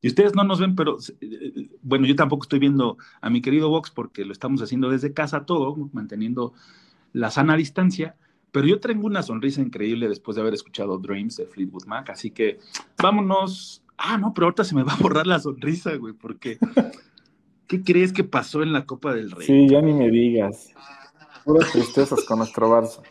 [0.01, 3.69] Y ustedes no nos ven, pero eh, bueno, yo tampoco estoy viendo a mi querido
[3.69, 6.53] Vox porque lo estamos haciendo desde casa todo, manteniendo
[7.13, 8.15] la sana distancia.
[8.51, 12.09] Pero yo tengo una sonrisa increíble después de haber escuchado Dreams de Fleetwood Mac.
[12.09, 12.59] Así que
[13.01, 13.83] vámonos.
[14.01, 16.57] Ah, no, pero ahorita se me va a borrar la sonrisa, güey, porque
[17.67, 19.45] ¿qué crees que pasó en la Copa del Rey?
[19.45, 20.73] Sí, ya ni me digas.
[21.43, 23.01] Puras tristezas con nuestro Barça.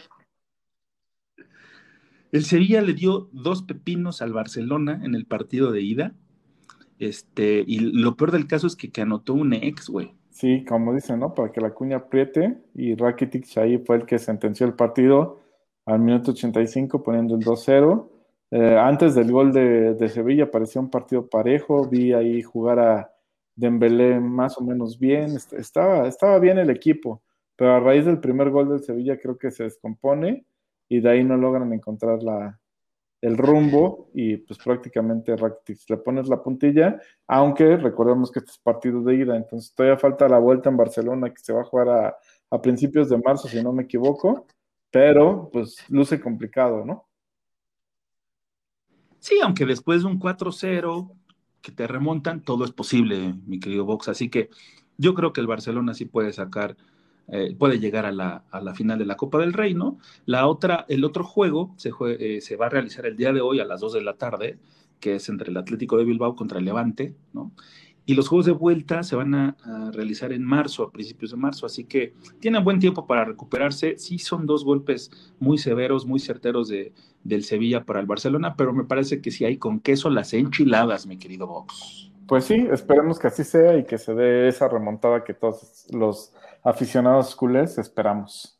[2.32, 6.14] El Sevilla le dio dos pepinos al Barcelona en el partido de ida.
[6.98, 10.14] Este, y lo peor del caso es que, que anotó un ex, güey.
[10.30, 11.34] Sí, como dicen, ¿no?
[11.34, 12.58] Para que la cuña apriete.
[12.74, 15.40] Y Rakitic ahí fue el que sentenció el partido
[15.84, 18.08] al minuto 85 poniendo el 2-0.
[18.50, 21.86] Eh, antes del gol de, Sevilla parecía un partido parejo.
[21.88, 23.12] Vi ahí jugar a
[23.54, 25.36] Dembélé más o menos bien.
[25.36, 27.22] Est- Estaba, estaba bien el equipo.
[27.56, 30.46] Pero a raíz del primer gol del Sevilla creo que se descompone
[30.88, 32.58] y de ahí no logran encontrar la,
[33.20, 38.58] el rumbo y pues prácticamente Rakitic le pones la puntilla aunque recordemos que este es
[38.58, 41.88] partido de ida, entonces todavía falta la vuelta en Barcelona que se va a jugar
[41.90, 42.18] a,
[42.50, 44.46] a principios de marzo, si no me equivoco,
[44.90, 47.07] pero pues luce complicado, ¿no?
[49.18, 51.12] Sí, aunque después de un 4-0
[51.60, 54.08] que te remontan, todo es posible, mi querido Vox.
[54.08, 54.50] Así que
[54.96, 56.76] yo creo que el Barcelona sí puede sacar,
[57.28, 59.98] eh, puede llegar a la, a la final de la Copa del Rey, ¿no?
[60.26, 63.40] La otra, el otro juego se, jue- eh, se va a realizar el día de
[63.40, 64.58] hoy a las 2 de la tarde,
[65.00, 67.52] que es entre el Atlético de Bilbao contra el Levante, ¿no?
[68.08, 71.36] Y los juegos de vuelta se van a, a realizar en marzo, a principios de
[71.36, 73.98] marzo, así que tienen buen tiempo para recuperarse.
[73.98, 78.72] Sí son dos golpes muy severos, muy certeros de, del Sevilla para el Barcelona, pero
[78.72, 82.10] me parece que si hay con queso las enchiladas, mi querido Vox.
[82.26, 86.32] Pues sí, esperemos que así sea y que se dé esa remontada que todos los
[86.64, 88.58] aficionados culés esperamos.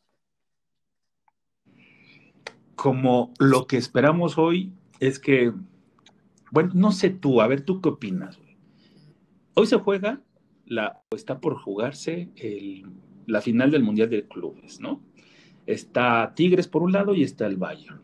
[2.75, 5.53] Como lo que esperamos hoy es que,
[6.51, 8.37] bueno, no sé tú, a ver, ¿tú qué opinas?
[9.53, 10.21] Hoy se juega,
[10.65, 12.29] la, o está por jugarse
[13.25, 15.01] la final del Mundial de Clubes, ¿no?
[15.65, 18.01] Está Tigres por un lado y está el Bayern.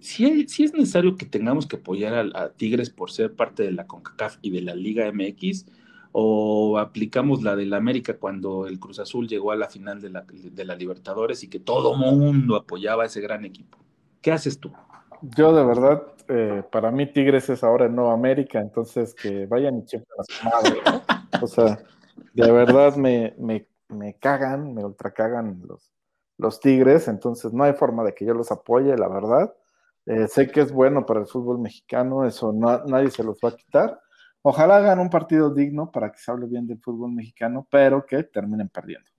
[0.00, 3.86] Si, es necesario que tengamos que apoyar a, a Tigres por ser parte de la
[3.86, 5.66] CONCACAF y de la Liga MX,
[6.12, 10.24] o aplicamos la del América cuando el Cruz Azul llegó a la final de la,
[10.28, 13.78] de la Libertadores y que todo mundo apoyaba a ese gran equipo.
[14.20, 14.72] ¿Qué haces tú?
[15.36, 19.78] Yo de verdad, eh, para mí Tigres es ahora en Nueva América, entonces que vayan
[19.78, 21.02] y chequen a su madre.
[21.42, 21.78] O sea,
[22.34, 25.92] de verdad me, me, me cagan, me ultra cagan los,
[26.36, 29.54] los Tigres, entonces no hay forma de que yo los apoye, la verdad.
[30.06, 33.50] Eh, sé que es bueno para el fútbol mexicano, eso no, nadie se los va
[33.50, 34.00] a quitar.
[34.42, 38.22] Ojalá hagan un partido digno para que se hable bien del fútbol mexicano, pero que
[38.22, 39.10] terminen perdiendo.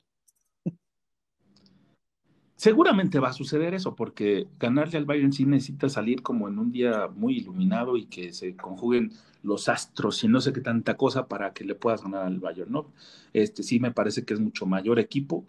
[2.59, 6.73] Seguramente va a suceder eso, porque ganarle al Bayern sí necesita salir como en un
[6.73, 11.29] día muy iluminado y que se conjuguen los astros y no sé qué tanta cosa
[11.29, 12.87] para que le puedas ganar al Bayern, ¿no?
[13.31, 15.45] Este sí me parece que es mucho mayor equipo,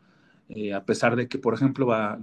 [0.51, 2.17] eh, a pesar de que, por ejemplo, va,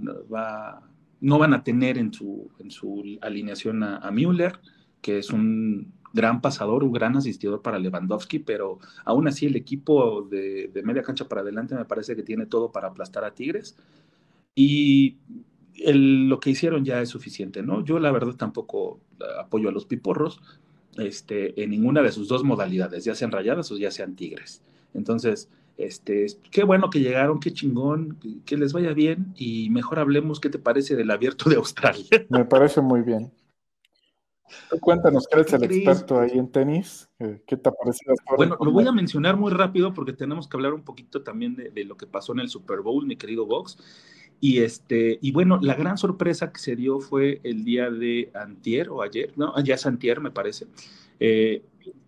[1.20, 4.58] no van a tener en su, en su alineación a, Müller,
[5.02, 10.22] que es un gran pasador, un gran asistidor para Lewandowski, pero aún así el equipo
[10.22, 13.76] de media cancha para adelante me parece que tiene todo para aplastar a Tigres.
[14.60, 15.18] Y
[15.76, 17.84] el- lo que hicieron ya es suficiente, ¿no?
[17.84, 18.98] Yo la verdad tampoco
[19.38, 20.40] apoyo a los piporros
[20.96, 24.62] este, en ninguna de sus dos modalidades, ya sean rayadas o ya sean tigres.
[24.94, 30.40] Entonces, este, qué bueno que llegaron, qué chingón, que les vaya bien y mejor hablemos
[30.40, 32.04] qué te parece del abierto de Australia.
[32.30, 33.30] Me parece muy bien.
[34.70, 37.08] Tú cuéntanos, que eres ¿Qué el experto ahí en tenis.
[37.20, 38.14] eh, ¿Qué te ha parecido?
[38.36, 41.70] Bueno, lo voy a mencionar muy rápido porque tenemos que hablar un poquito también de,
[41.70, 43.78] de lo que pasó en el Super Bowl, mi querido Vox.
[44.40, 48.88] Y este, y bueno, la gran sorpresa que se dio fue el día de antier
[48.88, 50.66] o ayer, no, ya es antier, me parece,
[51.18, 51.62] eh,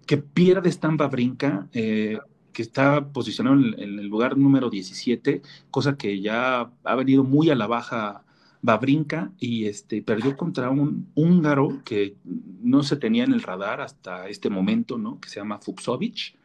[0.06, 2.18] que pierde Stampa Brinca, eh,
[2.52, 7.50] que está posicionado en, en el lugar número 17, cosa que ya ha venido muy
[7.50, 8.24] a la baja
[8.62, 14.28] Babrinka y este, perdió contra un húngaro que no se tenía en el radar hasta
[14.28, 15.18] este momento, ¿no?
[15.20, 16.36] Que se llama Fuxovic.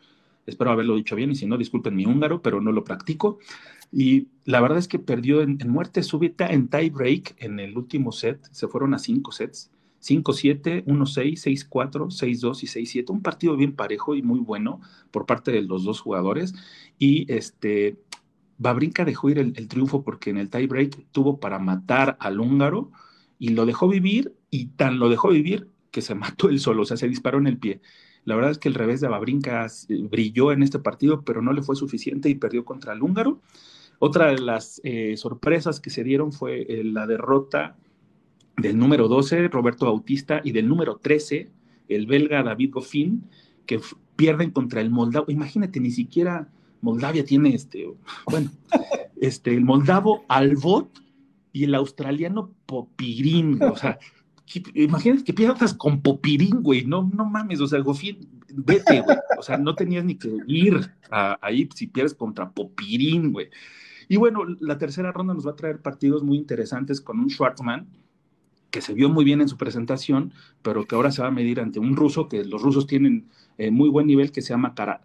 [0.46, 3.40] Espero haberlo dicho bien y si no, disculpen mi húngaro, pero no lo practico.
[3.92, 8.12] Y la verdad es que perdió en, muerte súbita en tie break en el último
[8.12, 8.44] set.
[8.52, 9.72] Se fueron a cinco sets.
[10.02, 13.10] 5-7, 1-6, 6-4, 6-2 y 6-7.
[13.10, 14.80] Un partido bien parejo y muy bueno
[15.10, 16.54] por parte de los dos jugadores.
[17.00, 17.98] Y este,
[18.60, 22.40] Babrinka dejó ir el, el triunfo porque en el tie break tuvo para matar al
[22.40, 22.92] húngaro
[23.40, 26.86] y lo dejó vivir y tan lo dejó vivir que se mató él solo, o
[26.86, 27.82] sea, se disparó en el pie.
[28.26, 31.54] La verdad es que el revés de Babrincas eh, brilló en este partido, pero no
[31.54, 33.40] le fue suficiente y perdió contra el húngaro.
[34.00, 37.78] Otra de las eh, sorpresas que se dieron fue eh, la derrota
[38.58, 41.50] del número 12, Roberto Bautista, y del número 13,
[41.88, 43.24] el belga David Goffin,
[43.66, 43.80] que
[44.16, 45.28] pierden contra el moldavo.
[45.30, 46.50] Imagínate, ni siquiera
[46.82, 47.88] Moldavia tiene este,
[48.30, 48.52] bueno,
[49.22, 50.90] este, el moldavo Albot
[51.52, 53.98] y el australiano Popirín, o sea,
[54.74, 58.20] imagínate que pierdas con Popirín, güey, no, no mames, o sea, Goffin,
[58.54, 60.80] vete, güey, o sea, no tenías ni que ir
[61.10, 63.50] ahí si pierdes contra Popirín, güey.
[64.08, 67.88] Y bueno, la tercera ronda nos va a traer partidos muy interesantes con un Schwartzman,
[68.70, 71.60] que se vio muy bien en su presentación, pero que ahora se va a medir
[71.60, 73.26] ante un ruso, que los rusos tienen
[73.58, 75.02] eh, muy buen nivel, que se llama Kara-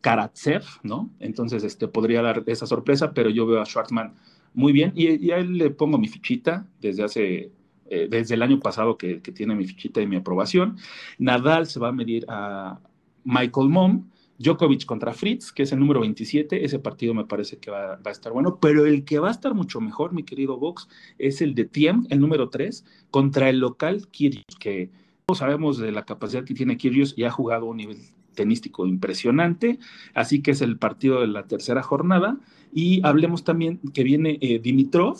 [0.00, 1.10] Karatsev, ¿no?
[1.18, 4.14] Entonces, este, podría dar esa sorpresa, pero yo veo a Schwartzman
[4.54, 7.50] muy bien y, y a él le pongo mi fichita desde hace,
[7.90, 10.76] eh, desde el año pasado que, tiene mi fichita y mi aprobación.
[11.18, 12.80] Nadal se va a medir a
[13.24, 17.70] Michael Mom, Djokovic contra Fritz, que es el número 27, ese partido me parece que
[17.70, 20.58] va, va a estar bueno, pero el que va a estar mucho mejor, mi querido
[20.58, 24.90] Vox, es el de Tiem, el número 3, contra el local Kyrgios, que
[25.26, 27.98] todos sabemos de la capacidad que tiene Kyrgios y ha jugado a un nivel
[28.38, 29.80] tenístico impresionante,
[30.14, 32.38] así que es el partido de la tercera jornada.
[32.72, 35.18] Y hablemos también que viene eh, Dimitrov,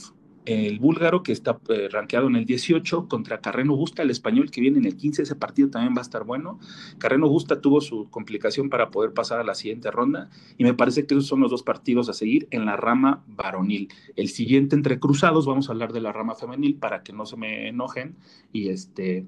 [0.48, 4.62] el búlgaro que está eh, rankeado en el 18 contra Carreno Busta, el español que
[4.62, 6.58] viene en el 15, ese partido también va a estar bueno.
[6.96, 11.06] Carreno Busta tuvo su complicación para poder pasar a la siguiente ronda y me parece
[11.06, 13.88] que esos son los dos partidos a seguir en la rama varonil.
[14.16, 17.36] El siguiente entre cruzados vamos a hablar de la rama femenil para que no se
[17.36, 18.16] me enojen
[18.52, 19.26] y este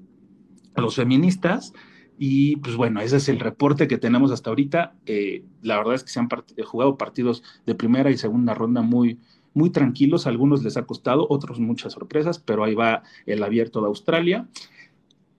[0.75, 1.73] los feministas
[2.17, 4.93] y pues bueno, ese es el reporte que tenemos hasta ahorita.
[5.07, 6.29] Eh, la verdad es que se han
[6.65, 9.17] jugado partidos de primera y segunda ronda muy,
[9.53, 10.25] muy tranquilos.
[10.25, 14.47] A algunos les ha costado, otros muchas sorpresas, pero ahí va el abierto de Australia.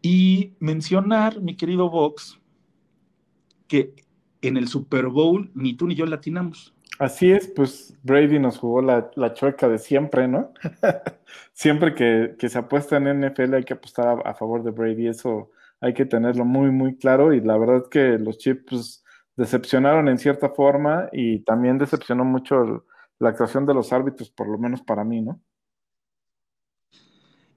[0.01, 2.41] Y mencionar, mi querido Vox,
[3.69, 3.95] que
[4.43, 6.75] en el Super Bowl ni tú ni yo latinamos.
[6.99, 10.53] Así es, pues Brady nos jugó la, la chueca de siempre, ¿no?
[11.53, 15.51] siempre que, que, se apuesta en NFL hay que apostar a, favor de Brady, eso
[15.81, 19.05] hay que tenerlo muy, muy claro y la verdad es que los Chiefs pues,
[19.37, 22.85] decepcionaron en cierta forma y también decepcionó mucho
[23.23, 25.41] la actuación de los árbitros, por lo menos para mí, ¿no?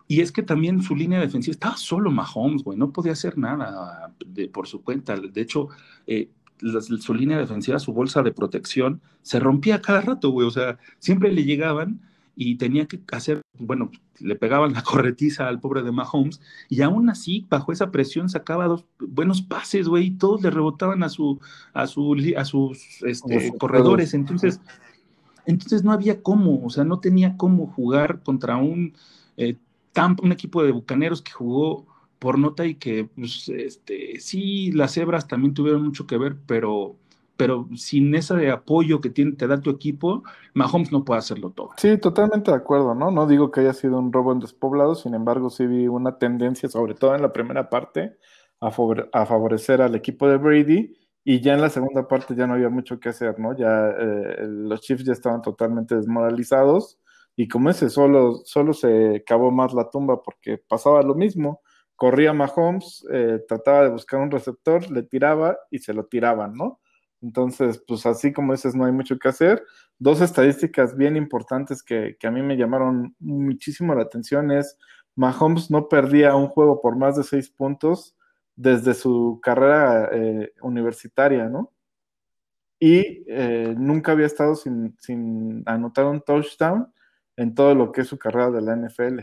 [0.07, 4.13] Y es que también su línea defensiva estaba solo Mahomes, güey, no podía hacer nada
[4.23, 5.15] de, por su cuenta.
[5.15, 5.69] De hecho,
[6.05, 10.47] eh, la, su línea defensiva, su bolsa de protección, se rompía cada rato, güey.
[10.47, 11.99] O sea, siempre le llegaban
[12.35, 13.89] y tenía que hacer, bueno,
[14.19, 18.67] le pegaban la corretiza al pobre de Mahomes, y aún así, bajo esa presión, sacaba
[18.67, 21.39] dos buenos pases, güey, y todos le rebotaban a su,
[21.73, 24.13] a su, a sus este, corredores.
[24.13, 24.61] Entonces,
[25.47, 28.93] entonces no había cómo, o sea, no tenía cómo jugar contra un
[29.37, 29.57] eh,
[30.21, 31.85] un equipo de bucaneros que jugó
[32.19, 36.95] por nota y que, pues, este, sí, las cebras también tuvieron mucho que ver, pero,
[37.37, 40.23] pero sin ese apoyo que tiene, te da tu equipo,
[40.53, 41.69] Mahomes no puede hacerlo todo.
[41.77, 43.11] Sí, totalmente de acuerdo, ¿no?
[43.11, 46.69] No digo que haya sido un robo en despoblado, sin embargo, sí vi una tendencia,
[46.69, 48.17] sobre todo en la primera parte,
[48.59, 50.93] a favorecer al equipo de Brady.
[51.27, 53.57] Y ya en la segunda parte ya no había mucho que hacer, ¿no?
[53.57, 56.99] Ya eh, los Chiefs ya estaban totalmente desmoralizados
[57.35, 61.61] y como ese solo, solo se cavó más la tumba porque pasaba lo mismo.
[61.95, 66.79] Corría Mahomes, eh, trataba de buscar un receptor, le tiraba y se lo tiraban, ¿no?
[67.21, 69.63] Entonces, pues así como dices, no hay mucho que hacer.
[69.97, 74.77] Dos estadísticas bien importantes que, que a mí me llamaron muchísimo la atención es
[75.15, 78.15] Mahomes no perdía un juego por más de seis puntos
[78.55, 81.71] desde su carrera eh, universitaria, ¿no?
[82.79, 86.91] Y eh, nunca había estado sin, sin, anotar un touchdown
[87.37, 89.19] en todo lo que es su carrera de la NFL.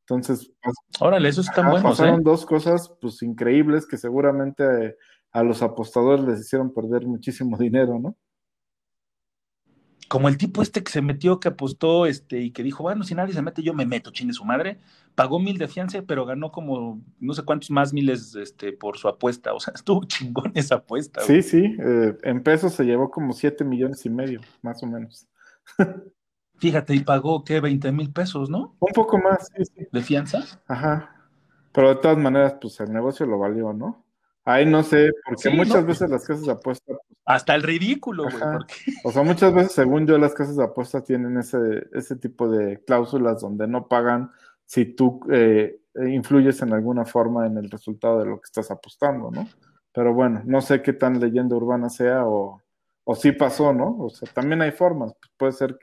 [0.00, 0.52] Entonces,
[0.98, 1.90] órale, eso está bueno.
[1.90, 2.22] Pasaron ¿eh?
[2.24, 4.96] dos cosas pues increíbles que seguramente
[5.32, 8.16] a los apostadores les hicieron perder muchísimo dinero, ¿no?
[10.10, 13.14] Como el tipo este que se metió, que apostó, este, y que dijo, bueno, si
[13.14, 14.80] nadie se mete, yo me meto, chingue su madre.
[15.14, 19.06] Pagó mil de fianza, pero ganó como no sé cuántos más miles este, por su
[19.06, 19.54] apuesta.
[19.54, 21.20] O sea, estuvo chingón esa apuesta.
[21.20, 21.42] Sí, güey.
[21.44, 25.28] sí, eh, en pesos se llevó como siete millones y medio, más o menos.
[26.58, 27.60] Fíjate, y pagó, ¿qué?
[27.60, 28.74] 20 mil pesos, ¿no?
[28.80, 29.86] Un poco más, sí, sí.
[29.92, 30.44] ¿De fianza?
[30.66, 31.28] Ajá.
[31.70, 34.04] Pero de todas maneras, pues el negocio lo valió, ¿no?
[34.44, 36.56] Ahí no sé, porque sí, muchas no, veces las casas de
[37.34, 38.38] hasta el ridículo, güey.
[38.38, 38.74] Porque...
[39.04, 42.82] O sea, muchas veces, según yo, las casas de apuestas tienen ese, ese tipo de
[42.84, 44.30] cláusulas donde no pagan
[44.64, 49.30] si tú eh, influyes en alguna forma en el resultado de lo que estás apostando,
[49.30, 49.48] ¿no?
[49.92, 52.62] Pero bueno, no sé qué tan leyenda urbana sea o,
[53.04, 53.96] o sí pasó, ¿no?
[53.98, 55.12] O sea, también hay formas.
[55.36, 55.78] Puede ser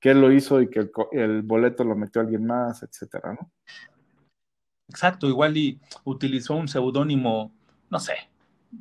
[0.00, 3.50] que él lo hizo y que el, el boleto lo metió alguien más, etcétera, ¿no?
[4.88, 7.52] Exacto, igual y utilizó un seudónimo,
[7.88, 8.14] no sé,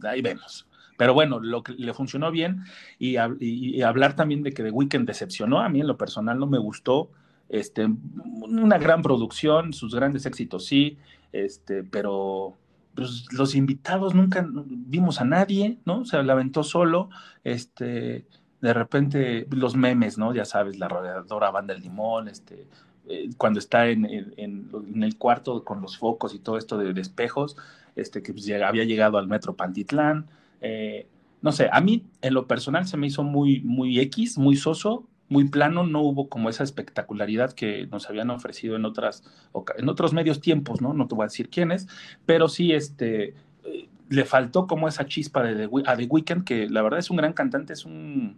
[0.03, 0.67] ahí vemos.
[1.01, 2.61] Pero bueno, lo que le funcionó bien
[2.99, 6.45] y, y- hablar también de que The Weeknd decepcionó, a mí en lo personal no
[6.45, 7.09] me gustó.
[7.49, 10.99] Este, una gran producción, sus grandes éxitos sí,
[11.31, 12.55] este, pero
[12.93, 16.05] pues, los invitados nunca vimos a nadie, ¿no?
[16.05, 17.09] Se la aventó solo,
[17.43, 18.27] este,
[18.61, 20.35] de repente los memes, ¿no?
[20.35, 22.67] Ya sabes, la rodeadora banda del limón, este,
[23.07, 24.05] eh, cuando está en,
[24.37, 24.69] en-
[25.03, 27.57] el cuarto con los focos y todo esto de, espejos,
[27.95, 30.27] este, que pues, había llegado al metro Pantitlán,
[30.61, 31.07] eh,
[31.41, 35.07] no sé, a mí en lo personal se me hizo muy, muy X, muy soso,
[35.27, 39.23] muy plano, no hubo como esa espectacularidad que nos habían ofrecido en, otras,
[39.77, 40.93] en otros medios tiempos, ¿no?
[40.93, 41.87] No te voy a decir quiénes,
[42.25, 43.29] pero sí, este,
[43.63, 47.09] eh, le faltó como esa chispa de, The a The Weeknd, que la verdad es
[47.09, 48.37] un gran cantante, es un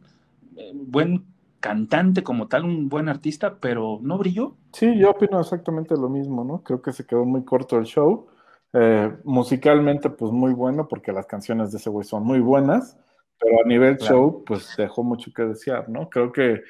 [0.55, 1.26] eh, buen
[1.59, 4.55] cantante como tal, un buen artista, pero no brilló.
[4.74, 6.61] Sí, yo opino exactamente lo mismo, ¿no?
[6.61, 8.28] Creo que se quedó muy corto el show.
[8.74, 12.97] Eh, musicalmente, pues muy bueno, porque las canciones de ese güey son muy buenas,
[13.39, 14.15] pero a nivel Claro.
[14.15, 16.09] show, pues dejó mucho que desear, ¿no?
[16.09, 16.61] Creo que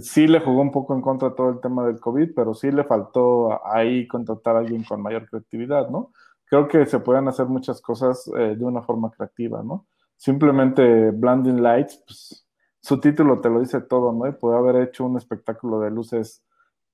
[0.00, 2.84] sí le jugó un poco en contra todo el tema del COVID, pero sí le
[2.84, 6.12] faltó ahí contratar a alguien con mayor creatividad, ¿no?
[6.44, 9.86] Creo que se pueden hacer muchas cosas eh, de una forma creativa, ¿no?
[10.16, 12.46] Simplemente Blinding Lights, pues
[12.80, 14.28] su título te lo dice todo, ¿no?
[14.28, 16.42] Y puede haber hecho un espectáculo de luces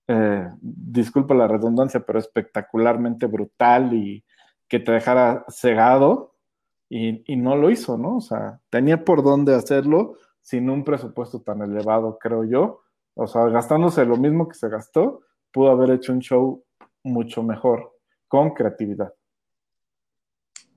[0.08, 4.24] eh, disculpa la redundancia, pero espectacularmente brutal y
[4.72, 6.34] que te dejara cegado
[6.88, 8.16] y, y no lo hizo, ¿no?
[8.16, 12.80] O sea, tenía por dónde hacerlo sin un presupuesto tan elevado, creo yo.
[13.12, 15.20] O sea, gastándose lo mismo que se gastó,
[15.50, 16.64] pudo haber hecho un show
[17.02, 17.92] mucho mejor,
[18.28, 19.12] con creatividad.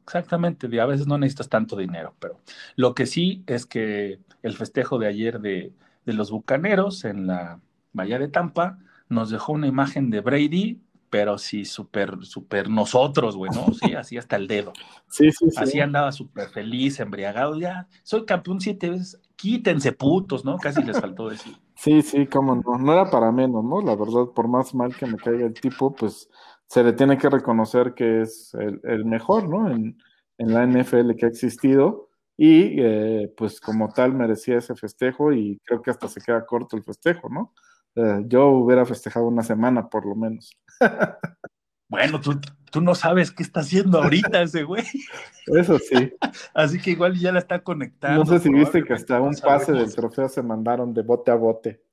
[0.04, 2.42] Exactamente, a veces no necesitas tanto dinero, pero
[2.76, 5.72] lo que sí es que el festejo de ayer de,
[6.06, 7.62] de los Bucaneros en la
[7.94, 8.78] Bahía de Tampa
[9.08, 10.82] nos dejó una imagen de Brady,
[11.16, 13.74] pero sí súper, súper nosotros, güey, ¿no?
[13.74, 14.74] Sí, así hasta el dedo.
[15.08, 15.56] Sí, sí, sí.
[15.56, 20.58] Así andaba súper feliz, embriagado, ya, soy campeón siete veces, quítense putos, ¿no?
[20.58, 21.56] Casi les faltó decir.
[21.78, 22.78] Sí, sí, cómo no.
[22.78, 23.82] No era para menos, ¿no?
[23.82, 26.30] La verdad, por más mal que me caiga el tipo, pues
[26.68, 29.72] se le tiene que reconocer que es el, el mejor, ¿no?
[29.72, 29.98] En,
[30.38, 35.62] en la NFL que ha existido y eh, pues como tal merecía ese festejo y
[35.64, 37.54] creo que hasta se queda corto el festejo, ¿no?
[37.96, 40.58] Eh, yo hubiera festejado una semana por lo menos.
[41.88, 42.40] Bueno, tú,
[42.72, 44.84] tú no sabes qué está haciendo ahorita ese güey,
[45.48, 46.14] Eso sí.
[46.54, 48.24] así que igual ya la está conectando.
[48.24, 51.36] No sé si viste que hasta un pase del trofeo se mandaron de bote a
[51.36, 51.84] bote.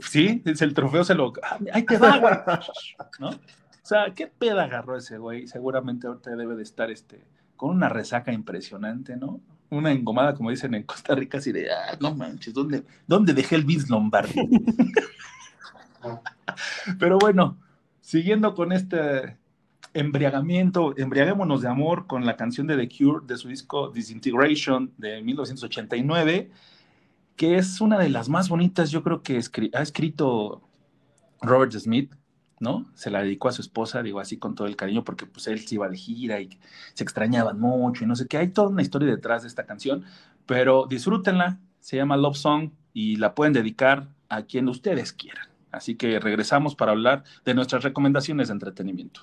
[0.00, 1.32] Sí, es el trofeo se lo.
[1.42, 2.34] ah, Ahí te va, güey.
[3.20, 3.28] ¿No?
[3.28, 5.46] O sea, ¿qué peda agarró ese güey?
[5.46, 7.24] Seguramente ahorita debe de estar este,
[7.56, 9.40] con una resaca impresionante, ¿no?
[9.72, 13.56] Una engomada, como dicen en Costa Rica, así de, ah, no manches, ¿dónde, dónde dejé
[13.56, 14.34] el Vince Lombardi?
[16.98, 17.58] Pero bueno,
[18.00, 19.38] siguiendo con este
[19.94, 25.22] embriagamiento, embriaguémonos de amor con la canción de The Cure de su disco Disintegration de
[25.22, 26.50] 1989
[27.36, 29.40] que es una de las más bonitas, yo creo que
[29.72, 30.62] ha escrito
[31.40, 32.12] Robert Smith,
[32.62, 32.86] ¿no?
[32.94, 35.60] Se la dedicó a su esposa, digo así con todo el cariño, porque pues él
[35.66, 36.48] se iba de gira y
[36.94, 38.38] se extrañaban mucho y no sé qué.
[38.38, 40.04] Hay toda una historia detrás de esta canción,
[40.46, 45.48] pero disfrútenla, se llama Love Song y la pueden dedicar a quien ustedes quieran.
[45.72, 49.22] Así que regresamos para hablar de nuestras recomendaciones de entretenimiento.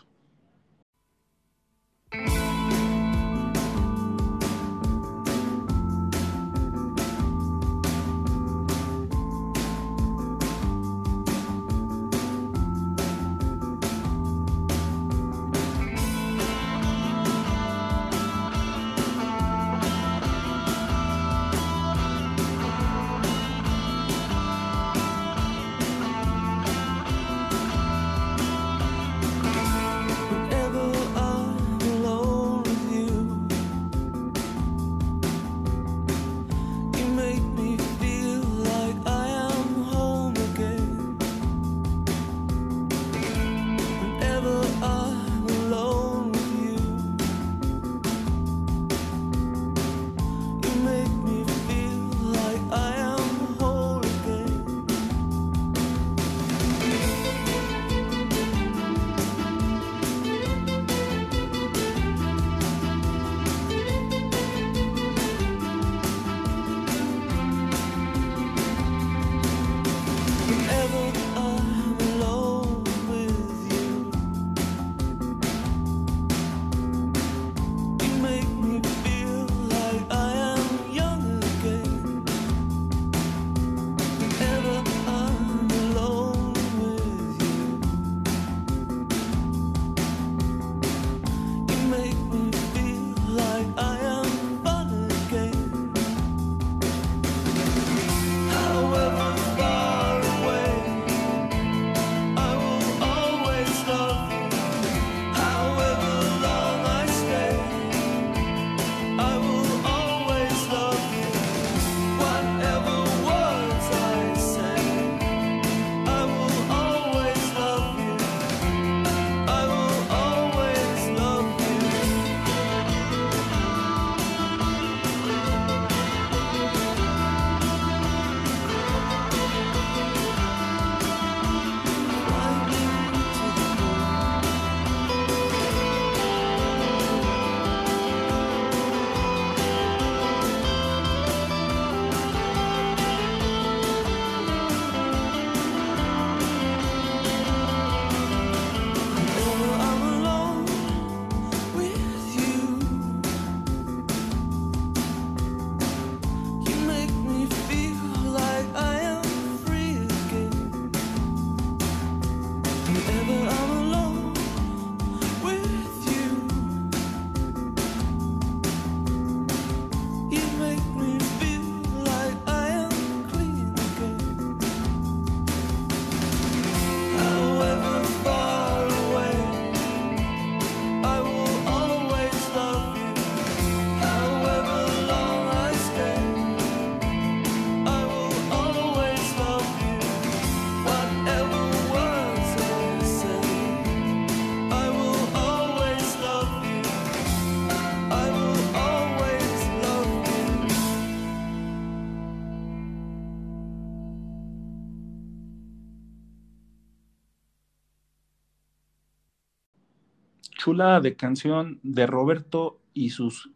[210.70, 213.49] Chulada de canción de Roberto y sus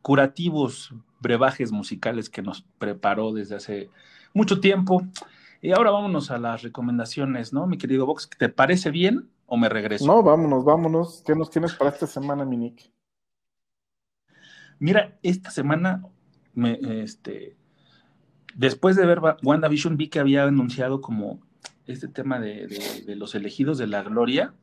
[0.00, 3.90] curativos brebajes musicales que nos preparó desde hace
[4.32, 5.02] mucho tiempo.
[5.60, 8.30] Y ahora vámonos a las recomendaciones, ¿no, mi querido Vox?
[8.38, 10.06] ¿Te parece bien o me regreso?
[10.06, 11.22] No, vámonos, vámonos.
[11.26, 12.90] ¿Qué nos tienes para esta semana, Minik?
[14.78, 16.02] Mira, esta semana,
[16.54, 17.54] me, este,
[18.54, 21.42] después de ver Wa- WandaVision, vi que había anunciado como
[21.86, 24.54] este tema de, de- de los elegidos de la gloria.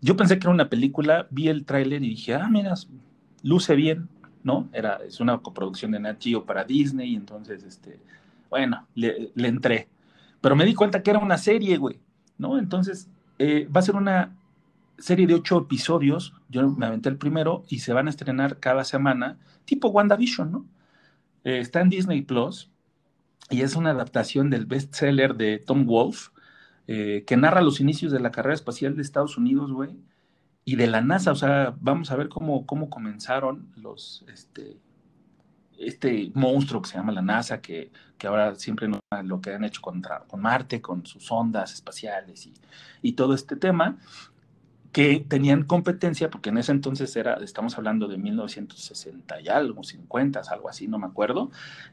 [0.00, 2.74] Yo pensé que era una película, vi el tráiler y dije, ah, mira,
[3.42, 4.08] luce bien,
[4.44, 4.68] ¿no?
[4.72, 7.98] Era, es una coproducción de Nat Geo para Disney, entonces, este,
[8.48, 9.88] bueno, le, le entré.
[10.40, 11.98] Pero me di cuenta que era una serie, güey,
[12.38, 12.58] ¿no?
[12.58, 14.36] Entonces, eh, va a ser una
[14.98, 18.84] serie de ocho episodios, yo me aventé el primero y se van a estrenar cada
[18.84, 20.66] semana, tipo WandaVision, ¿no?
[21.44, 22.70] Eh, está en Disney Plus
[23.50, 26.30] y es una adaptación del bestseller de Tom Wolfe,
[26.88, 29.98] eh, que narra los inicios de la carrera espacial de Estados Unidos, güey,
[30.64, 34.78] y de la NASA, o sea, vamos a ver cómo, cómo comenzaron los, este,
[35.78, 39.64] este monstruo que se llama la NASA, que, que ahora siempre nos lo que han
[39.64, 42.54] hecho contra, con Marte, con sus ondas espaciales y,
[43.02, 43.98] y todo este tema,
[44.92, 50.40] que tenían competencia, porque en ese entonces era, estamos hablando de 1960 y algo, 50,
[50.50, 51.50] algo así, no me acuerdo,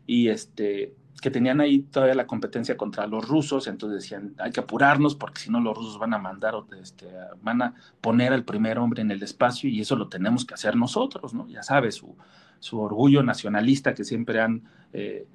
[0.07, 4.59] y este, que tenían ahí todavía la competencia contra los rusos, entonces decían, hay que
[4.59, 7.07] apurarnos porque si no los rusos van a mandar, este,
[7.41, 10.75] van a poner al primer hombre en el espacio y eso lo tenemos que hacer
[10.75, 11.47] nosotros, ¿no?
[11.47, 12.15] Ya sabes, su,
[12.59, 14.63] su orgullo nacionalista que siempre han
[14.93, 15.25] eh,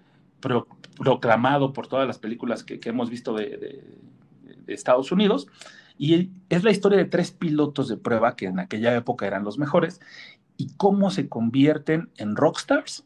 [0.40, 0.66] pro,
[0.96, 3.82] proclamado por todas las películas que, hemos visto de,
[4.66, 5.46] de Estados Unidos.
[5.98, 9.58] Y es la historia de tres pilotos de prueba que en aquella época eran los
[9.58, 10.00] mejores
[10.56, 13.04] y cómo se convierten en rockstars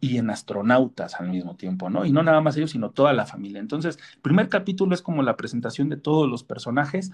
[0.00, 2.06] y en astronautas al mismo tiempo, ¿no?
[2.06, 3.60] Y no nada más ellos, sino toda la familia.
[3.60, 7.12] Entonces, el primer capítulo es como la presentación de todos los personajes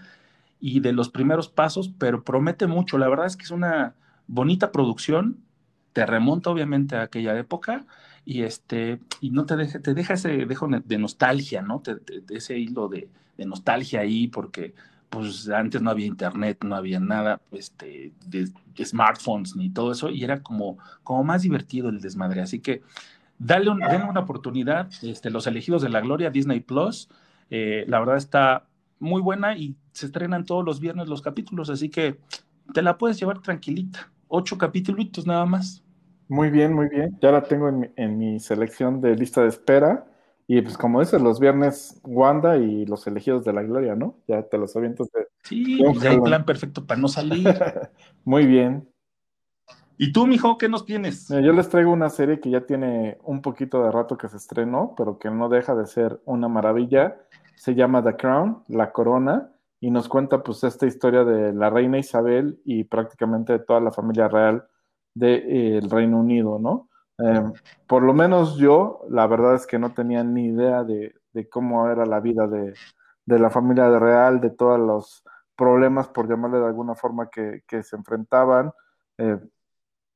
[0.61, 2.99] y de los primeros pasos, pero promete mucho.
[2.99, 3.95] La verdad es que es una
[4.28, 5.39] bonita producción,
[5.93, 7.87] te remonta obviamente a aquella época
[8.24, 11.80] y este y no te deja, te deja ese dejo de nostalgia, ¿no?
[11.80, 14.74] Te, te, ese hilo de, de, nostalgia ahí porque
[15.11, 20.11] pues antes no había internet, no había nada este, de, de, smartphones ni todo eso
[20.11, 22.40] y era como, como más divertido el desmadre.
[22.40, 22.82] Así que
[23.38, 27.09] dale, un, denle una oportunidad, este, Los Elegidos de la Gloria, Disney Plus,
[27.50, 28.66] eh, la verdad está
[28.98, 32.18] muy buena y se estrenan todos los viernes los capítulos, así que
[32.72, 34.11] te la puedes llevar tranquilita.
[34.28, 35.82] Ocho capítulos nada más.
[36.28, 37.16] Muy bien, muy bien.
[37.22, 40.04] Ya la tengo en mi, en mi, selección de lista de espera.
[40.49, 44.16] Y pues como dices, los viernes Wanda y los elegidos de la gloria, ¿no?
[44.28, 45.26] Ya te los avientas de...
[45.42, 47.49] Sí, pues hay plan perfecto para no salir.
[48.24, 48.88] muy bien.
[49.99, 51.28] ¿Y tú, mijo, qué nos tienes?
[51.28, 54.94] Yo les traigo una serie que ya tiene un poquito de rato que se estrenó,
[54.97, 57.16] pero que no deja de ser una maravilla.
[57.57, 61.99] Se llama The Crown, La Corona, y nos cuenta pues esta historia de la reina
[61.99, 64.66] Isabel y prácticamente de toda la familia real
[65.14, 66.88] del de, eh, Reino Unido, ¿no?
[67.19, 67.43] Eh,
[67.87, 71.14] por lo menos yo, la verdad es que no tenía ni idea de,
[71.51, 72.75] cómo era la vida de,
[73.27, 75.25] la familia real, de todos los
[75.57, 78.73] problemas, por llamarle de alguna forma, que, que se enfrentaban.
[79.19, 79.39] Eh,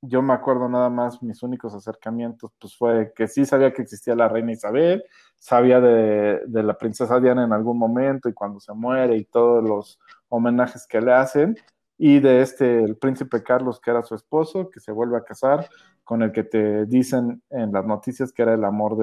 [0.02, 4.14] yo me acuerdo nada más, mis únicos acercamientos, pues fue que sí sabía que existía
[4.14, 5.04] la reina Isabel,
[5.36, 9.62] sabía de, de la princesa Diana en algún momento y cuando se muere y todos
[9.62, 11.56] los homenajes que le hacen,
[12.02, 15.68] y de este, el príncipe Carlos, que era su esposo, que se vuelve a casar,
[16.02, 18.96] con el que te dicen en las noticias que era el amor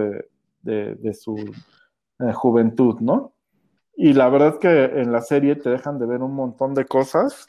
[0.64, 3.36] de, su eh, juventud, ¿no?
[3.96, 6.86] Y la verdad es que en la serie te dejan de ver un montón de
[6.86, 7.46] cosas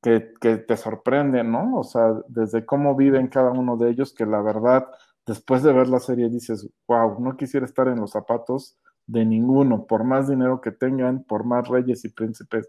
[0.00, 1.80] que, que, te sorprenden, ¿no?
[1.80, 4.86] O sea, desde cómo viven cada uno de ellos, que la verdad,
[5.26, 8.78] después de ver la serie dices, wow, no quisiera estar en los zapatos
[9.08, 12.68] de ninguno, por más dinero que tengan, por más reyes y príncipes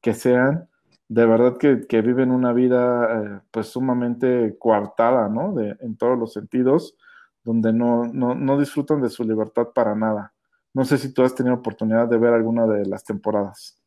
[0.00, 0.68] que sean,
[1.08, 5.52] de verdad que, que viven una vida eh, pues sumamente coartada, ¿no?
[5.52, 6.96] De, en todos los sentidos,
[7.44, 10.34] donde no, no, no, disfrutan de su libertad para nada.
[10.74, 13.80] No sé si tú has tenido oportunidad de ver alguna de las temporadas.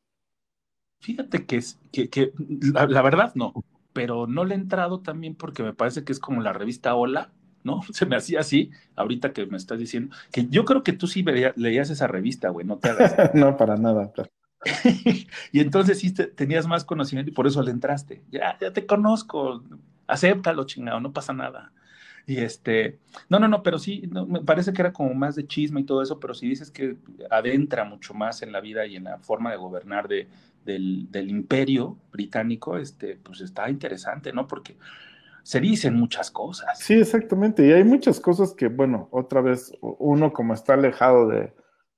[1.02, 2.34] Fíjate que, es, que, que
[2.74, 3.54] la, la, verdad no,
[3.94, 7.32] pero no le he entrado también porque me parece que es como la revista Hola,
[7.64, 7.82] ¿no?
[7.92, 11.22] Se me hacía así, ahorita que me estás diciendo, que yo creo que tú sí
[11.22, 13.16] veía, leías esa revista, güey, no te hagas.
[13.34, 14.32] no, para nada, claro.
[15.52, 18.22] y entonces sí te, tenías más conocimiento y por eso le entraste.
[18.32, 19.64] Ya, ya te conozco,
[20.08, 21.72] acéptalo, chingado, no pasa nada.
[22.26, 25.82] Y este, no, no, no, pero sí, me parece que era como más de chisme
[25.82, 26.96] y todo eso, pero si dices que
[27.32, 30.28] adentra mucho más en la vida y en la forma de gobernar de,
[30.64, 34.48] del, del, imperio británico, este, pues está interesante, ¿no?
[34.48, 34.78] Porque
[35.42, 36.78] se dicen muchas cosas.
[36.78, 41.52] Sí, exactamente, y hay muchas cosas que, bueno, otra vez, uno como está alejado de,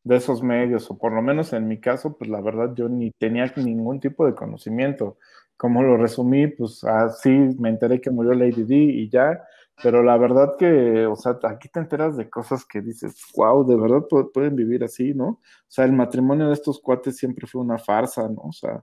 [0.03, 3.11] de esos medios, o por lo menos en mi caso, pues la verdad yo ni
[3.11, 5.17] tenía ningún tipo de conocimiento.
[5.57, 9.43] como lo resumí, pues así me enteré que murió Lady D y ya,
[9.83, 13.75] pero la verdad que, o sea, aquí te enteras de cosas que dices, wow, de
[13.75, 15.25] verdad pu- pueden vivir así, ¿no?
[15.29, 18.41] O sea, el matrimonio de estos cuates siempre fue una farsa, ¿no?
[18.43, 18.79] O sea,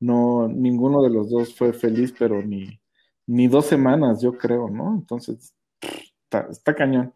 [0.00, 2.80] no, ninguno de los dos fue feliz, pero ni,
[3.26, 4.94] ni dos semanas, yo creo, ¿no?
[4.96, 5.54] Entonces,
[6.50, 7.12] está, cañón.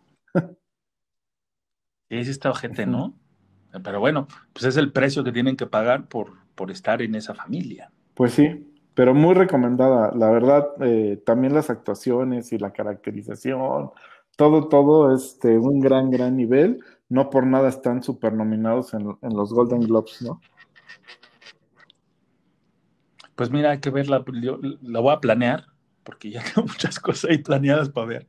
[2.10, 2.52] Sí, sí está
[2.86, 3.14] ¿no?
[3.82, 7.34] Pero bueno, pues es el precio que tienen que pagar por, por estar en esa
[7.34, 7.90] familia.
[8.14, 10.12] Pues sí, pero muy recomendada.
[10.14, 13.90] La verdad, eh, también las actuaciones y la caracterización,
[14.36, 16.80] todo, todo este, un gran, gran nivel.
[17.08, 20.40] No por nada están super nominados en, en los Golden Globes, ¿no?
[23.38, 25.66] Pues mira, hay que verla, yo la voy a planear,
[26.02, 28.26] porque ya tengo muchas cosas ahí planeadas para ver.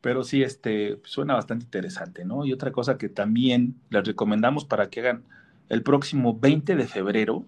[0.00, 2.44] Pero sí, este, suena bastante interesante, ¿no?
[2.44, 5.24] Y otra cosa que también les recomendamos para que hagan
[5.68, 7.44] el próximo 20 de febrero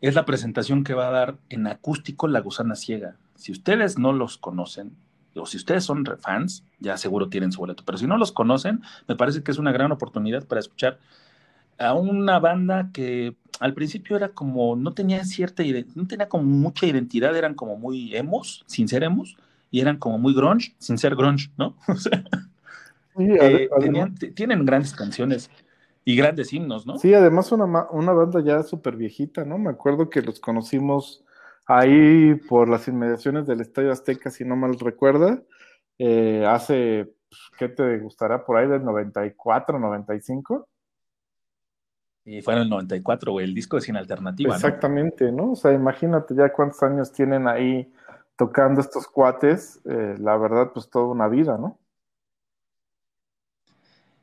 [0.00, 3.16] es la presentación que va a dar en acústico La Gusana Ciega.
[3.36, 4.96] Si ustedes no los conocen,
[5.34, 8.82] o si ustedes son fans, ya seguro tienen su boleto, pero si no los conocen,
[9.06, 10.98] me parece que es una gran oportunidad para escuchar
[11.78, 15.62] a una banda que al principio era como, no tenía cierta,
[15.94, 19.36] no tenía como mucha identidad, eran como muy emos, sin ser emos,
[19.72, 21.76] y eran como muy grunge, sin ser grunge, ¿no?
[21.88, 22.22] O sea,
[23.16, 25.50] Sí, eh, tenían- tienen grandes canciones
[26.04, 26.98] y grandes himnos, ¿no?
[26.98, 29.58] sí, además una, una banda ya súper viejita, ¿no?
[29.58, 31.22] Me acuerdo que los conocimos
[31.66, 35.42] ahí por las inmediaciones del Estadio Azteca, si no mal recuerda,
[35.98, 38.44] eh, hace, pues, ¿qué te gustará?
[38.44, 40.66] Por ahí del 94, 95.
[42.24, 44.56] Y fue en el 94, güey, el disco de Sin Alternativa, ¿no?
[44.56, 45.52] Exactamente, ¿no?
[45.52, 47.92] O sea, imagínate ya cuántos años tienen ahí
[48.36, 51.78] tocando estos cuates, eh, la verdad, pues toda una vida, ¿no?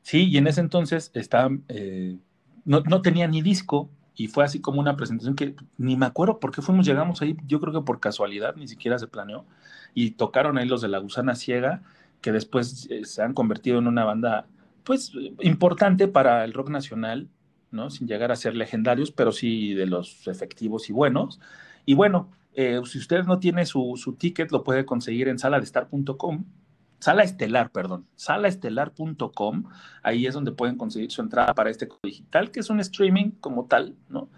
[0.02, 2.18] Sí, y en ese entonces estaba, eh,
[2.64, 3.90] no, no tenía ni disco
[4.20, 7.36] y fue así como una presentación que ni me acuerdo por qué fuimos, llegamos ahí,
[7.46, 9.46] yo creo que por casualidad, ni siquiera se planeó,
[9.94, 11.82] y tocaron ahí los de La Gusana Ciega,
[12.20, 14.46] que después eh, se han convertido en una banda,
[14.84, 17.28] pues, importante para el rock nacional,
[17.70, 17.88] ¿no?
[17.88, 21.40] Sin llegar a ser legendarios, pero sí de los efectivos y buenos.
[21.86, 26.44] Y bueno, eh, si usted no tiene su, su ticket, lo puede conseguir en saladestar.com,
[26.98, 29.64] sala estelar, perdón, salaestelar.com,
[30.02, 33.66] ahí es donde pueden conseguir su entrada para este digital, que es un streaming como
[33.66, 34.28] tal, ¿no?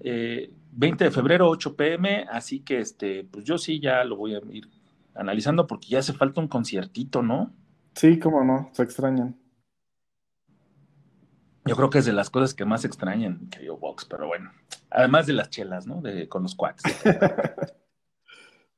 [0.00, 4.34] Eh, 20 de febrero, 8 pm, así que este, pues yo sí ya lo voy
[4.34, 4.68] a ir
[5.14, 7.52] analizando porque ya hace falta un conciertito, ¿no?
[7.94, 9.36] Sí, cómo no, se extrañan.
[11.70, 14.50] Yo creo que es de las cosas que más extrañan, querido Vox, pero bueno,
[14.90, 16.00] además de las chelas, ¿no?
[16.02, 16.82] De, con los cuates.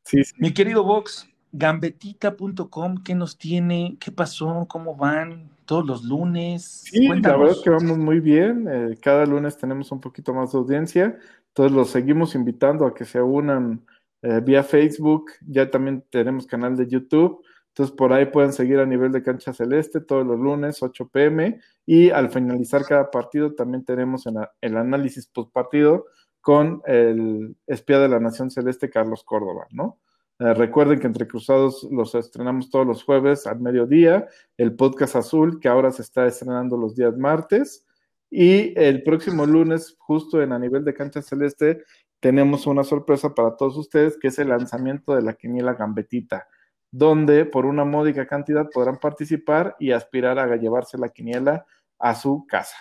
[0.05, 0.35] Sí, sí.
[0.39, 3.97] Mi querido Vox, gambetita.com, ¿qué nos tiene?
[4.01, 4.67] ¿Qué pasó?
[4.69, 5.49] ¿Cómo van?
[5.65, 6.83] Todos los lunes.
[6.85, 7.39] Sí, la Cuéntanos.
[7.39, 8.67] verdad es que vamos muy bien.
[8.69, 11.17] eh, cada lunes tenemos un poquito más de audiencia.
[11.49, 13.87] Entonces los seguimos invitando a que se unan
[14.23, 15.31] eh, vía Facebook.
[15.47, 17.41] Ya también tenemos canal de YouTube.
[17.73, 21.59] Entonces por ahí pueden seguir a nivel de cancha celeste todos los lunes, 8 pm.
[21.87, 24.25] Y al finalizar cada partido también tenemos
[24.61, 26.07] el análisis post partido
[26.43, 30.01] con el espía de la Nación Celeste, Carlos Córdoba, ¿no?
[30.39, 35.61] Eh, recuerden que Entre Cruzados los estrenamos todos los jueves al mediodía, el podcast azul
[35.61, 37.87] que ahora se está estrenando los días martes
[38.29, 41.85] y el próximo lunes, justo en a nivel de cancha celeste,
[42.19, 46.49] tenemos una sorpresa para todos ustedes que es el lanzamiento de la quiniela gambetita,
[46.93, 51.65] donde por una módica cantidad podrán participar y aspirar a llevarse la quiniela
[51.99, 52.77] a su casa.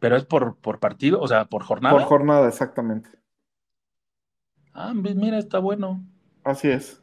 [0.00, 1.94] Pero es por, por partido, o sea, por jornada.
[1.94, 3.10] Por jornada, exactamente.
[4.72, 6.04] Ah, mi- mira, está bueno.
[6.44, 7.02] Así es.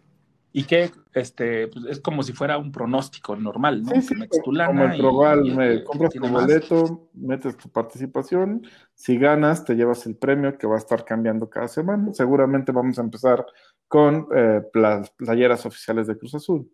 [0.52, 3.90] Y que este, pues, es como si fuera un pronóstico normal, ¿no?
[3.90, 5.02] Sí, sí, Que metes tu como el
[5.46, 6.32] y- y me compras tu más.
[6.44, 8.62] boleto, metes tu participación,
[8.94, 12.14] si ganas te llevas el premio que va a estar cambiando cada semana.
[12.14, 13.44] Seguramente vamos a empezar
[13.88, 16.70] con eh, las playeras oficiales de Cruz Azul.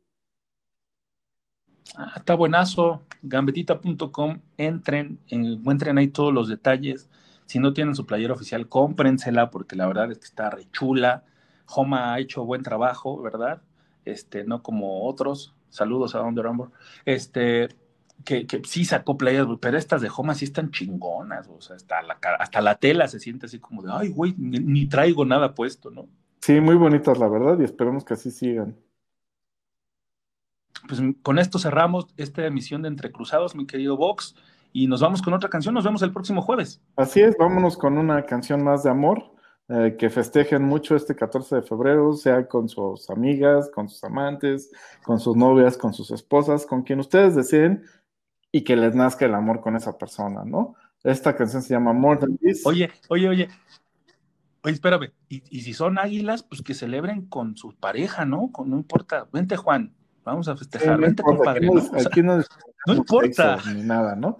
[1.95, 3.03] Ah, está buenazo.
[3.21, 7.09] Gambetita.com, entren, encuentren ahí todos los detalles.
[7.45, 11.25] Si no tienen su playera oficial, cómprensela porque la verdad es que está re chula.
[11.67, 13.61] Homa ha hecho buen trabajo, ¿verdad?
[14.05, 15.55] Este, no como otros.
[15.69, 16.71] Saludos a Under Armour.
[17.05, 17.69] Este,
[18.23, 21.47] que, sí sacó playeras, güey, pero estas de Homa sí están chingonas.
[21.49, 24.87] O sea, hasta la, hasta la tela se siente así como de, ay, güey, ni
[24.87, 26.07] traigo nada puesto, ¿no?
[26.41, 28.75] Sí, muy bonitas la verdad y esperemos que así sigan.
[30.87, 34.35] Pues con esto cerramos esta emisión de Entre Cruzados, mi querido Vox,
[34.71, 35.73] y nos vamos con otra canción.
[35.75, 36.81] Nos vemos el próximo jueves.
[36.95, 39.31] Así es, vámonos con una canción más de amor,
[39.67, 44.71] eh, que festejen mucho este 14 de febrero, sea con sus amigas, con sus amantes,
[45.03, 47.83] con sus novias, con sus esposas, con quien ustedes deseen
[48.51, 50.75] y que les nazca el amor con esa persona, ¿no?
[51.03, 52.65] Esta canción se llama More Than This.
[52.65, 53.49] Oye, oye, oye.
[54.63, 58.51] Oye, espérame, y, y si son águilas, pues que celebren con su pareja, ¿no?
[58.51, 59.27] Con- no importa.
[59.31, 59.93] Vente, Juan,
[60.25, 60.99] vamos a Sí, festejar.
[60.99, 61.67] no Vente, importa, compadre.
[62.05, 62.37] aquí no,
[62.87, 63.57] no importa.
[63.73, 64.37] ni nada, ¿no?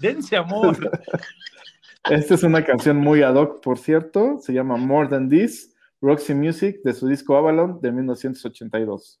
[0.00, 0.76] Dense amor.
[2.10, 4.38] Esta es una canción muy ad hoc, por cierto.
[4.40, 9.20] Se llama More Than This, Roxy Music, de su disco Avalon de 1982.